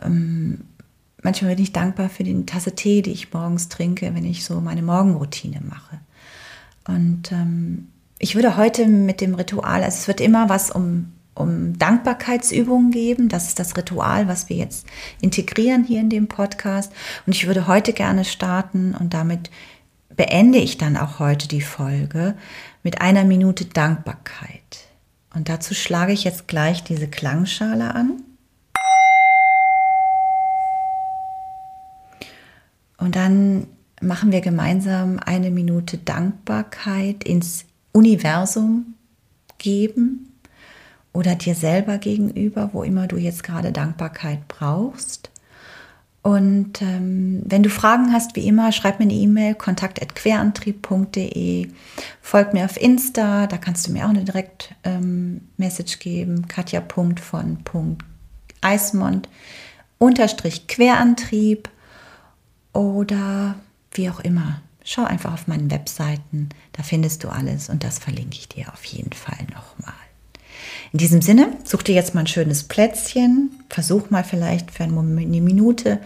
Ähm, 0.00 0.64
manchmal 1.22 1.54
bin 1.54 1.64
ich 1.64 1.72
dankbar 1.72 2.08
für 2.08 2.24
die 2.24 2.46
Tasse 2.46 2.74
Tee, 2.74 3.02
die 3.02 3.10
ich 3.10 3.32
morgens 3.32 3.68
trinke, 3.68 4.14
wenn 4.14 4.24
ich 4.24 4.44
so 4.44 4.60
meine 4.60 4.82
Morgenroutine 4.82 5.60
mache. 5.60 6.00
Und 6.86 7.32
ähm, 7.32 7.88
ich 8.18 8.34
würde 8.34 8.56
heute 8.56 8.86
mit 8.86 9.20
dem 9.20 9.34
Ritual, 9.34 9.82
also 9.82 9.96
es 9.96 10.08
wird 10.08 10.20
immer 10.20 10.48
was 10.48 10.70
um, 10.70 11.12
um 11.34 11.78
Dankbarkeitsübungen 11.78 12.90
geben. 12.90 13.28
Das 13.28 13.48
ist 13.48 13.58
das 13.58 13.76
Ritual, 13.76 14.28
was 14.28 14.48
wir 14.48 14.56
jetzt 14.56 14.86
integrieren 15.20 15.84
hier 15.84 16.00
in 16.00 16.10
dem 16.10 16.28
Podcast. 16.28 16.92
Und 17.26 17.34
ich 17.34 17.46
würde 17.46 17.66
heute 17.66 17.92
gerne 17.92 18.24
starten 18.24 18.94
und 18.94 19.14
damit 19.14 19.50
beende 20.14 20.58
ich 20.58 20.78
dann 20.78 20.96
auch 20.96 21.18
heute 21.18 21.48
die 21.48 21.62
Folge 21.62 22.34
mit 22.82 23.00
einer 23.00 23.24
Minute 23.24 23.64
Dankbarkeit. 23.64 24.84
Und 25.34 25.48
dazu 25.48 25.74
schlage 25.74 26.12
ich 26.12 26.24
jetzt 26.24 26.48
gleich 26.48 26.84
diese 26.84 27.08
Klangschale 27.08 27.94
an. 27.94 28.22
Und 32.98 33.16
dann 33.16 33.66
machen 34.02 34.30
wir 34.32 34.42
gemeinsam 34.42 35.18
eine 35.18 35.50
Minute 35.50 35.96
Dankbarkeit 35.96 37.24
ins 37.24 37.64
Universum 37.92 38.94
geben 39.58 40.31
oder 41.12 41.34
dir 41.34 41.54
selber 41.54 41.98
gegenüber, 41.98 42.70
wo 42.72 42.82
immer 42.82 43.06
du 43.06 43.16
jetzt 43.16 43.42
gerade 43.42 43.72
Dankbarkeit 43.72 44.48
brauchst. 44.48 45.30
Und 46.22 46.80
ähm, 46.82 47.42
wenn 47.44 47.64
du 47.64 47.68
Fragen 47.68 48.12
hast, 48.12 48.36
wie 48.36 48.46
immer, 48.46 48.70
schreib 48.70 49.00
mir 49.00 49.06
eine 49.06 49.14
E-Mail, 49.14 49.56
kontakt.querantrieb.de. 49.56 51.68
Folg 52.20 52.54
mir 52.54 52.64
auf 52.64 52.80
Insta, 52.80 53.48
da 53.48 53.58
kannst 53.58 53.88
du 53.88 53.92
mir 53.92 54.04
auch 54.04 54.10
eine 54.10 54.22
Direkt-Message 54.22 55.94
ähm, 55.94 56.00
geben. 56.00 56.46
Katja.von.eismond 56.46 59.28
unterstrich 59.98 60.68
Querantrieb 60.68 61.68
oder 62.72 63.56
wie 63.92 64.08
auch 64.08 64.20
immer. 64.20 64.62
Schau 64.84 65.04
einfach 65.04 65.32
auf 65.32 65.46
meinen 65.46 65.70
Webseiten, 65.70 66.48
da 66.72 66.82
findest 66.82 67.22
du 67.22 67.28
alles 67.28 67.68
und 67.68 67.84
das 67.84 68.00
verlinke 68.00 68.36
ich 68.36 68.48
dir 68.48 68.72
auf 68.72 68.84
jeden 68.84 69.12
Fall 69.12 69.38
nochmal. 69.54 69.94
In 70.92 70.98
diesem 70.98 71.22
Sinne, 71.22 71.56
such 71.64 71.82
dir 71.82 71.94
jetzt 71.94 72.14
mal 72.14 72.20
ein 72.20 72.26
schönes 72.26 72.64
Plätzchen, 72.64 73.50
versuch 73.70 74.10
mal 74.10 74.24
vielleicht 74.24 74.70
für 74.70 74.84
eine 74.84 74.92
Minute, 74.92 76.00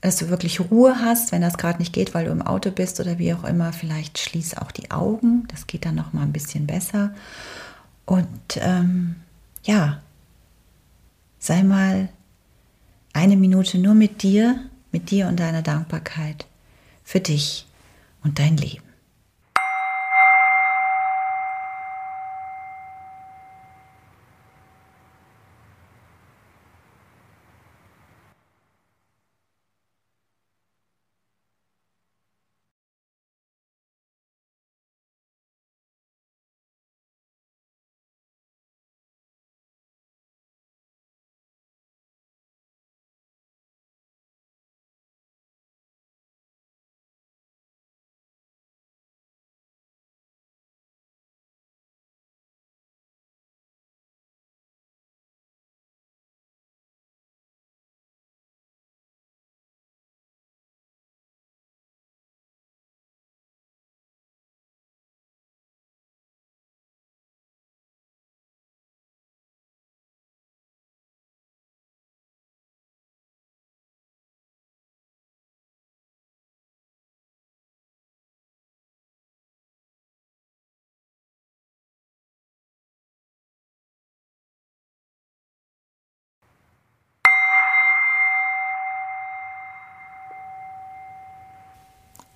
dass 0.00 0.16
du 0.16 0.30
wirklich 0.30 0.58
Ruhe 0.60 1.00
hast, 1.00 1.32
wenn 1.32 1.42
das 1.42 1.58
gerade 1.58 1.78
nicht 1.80 1.92
geht, 1.92 2.14
weil 2.14 2.24
du 2.24 2.30
im 2.30 2.40
Auto 2.40 2.70
bist 2.70 2.98
oder 2.98 3.18
wie 3.18 3.34
auch 3.34 3.44
immer, 3.44 3.74
vielleicht 3.74 4.18
schließ 4.18 4.56
auch 4.56 4.72
die 4.72 4.90
Augen, 4.90 5.46
das 5.48 5.66
geht 5.66 5.84
dann 5.84 5.96
noch 5.96 6.14
mal 6.14 6.22
ein 6.22 6.32
bisschen 6.32 6.66
besser. 6.66 7.14
Und 8.06 8.28
ähm, 8.56 9.16
ja, 9.64 10.00
sei 11.38 11.62
mal 11.62 12.08
eine 13.12 13.36
Minute 13.36 13.78
nur 13.78 13.94
mit 13.94 14.22
dir, 14.22 14.60
mit 14.92 15.10
dir 15.10 15.28
und 15.28 15.40
deiner 15.40 15.62
Dankbarkeit 15.62 16.46
für 17.04 17.20
dich 17.20 17.66
und 18.22 18.38
dein 18.38 18.56
Leben. 18.56 18.85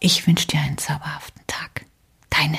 Ich 0.03 0.27
wünsche 0.27 0.47
dir 0.47 0.61
einen 0.61 0.79
zauberhaften 0.79 1.43
Tag. 1.47 1.85
Deine 2.31 2.59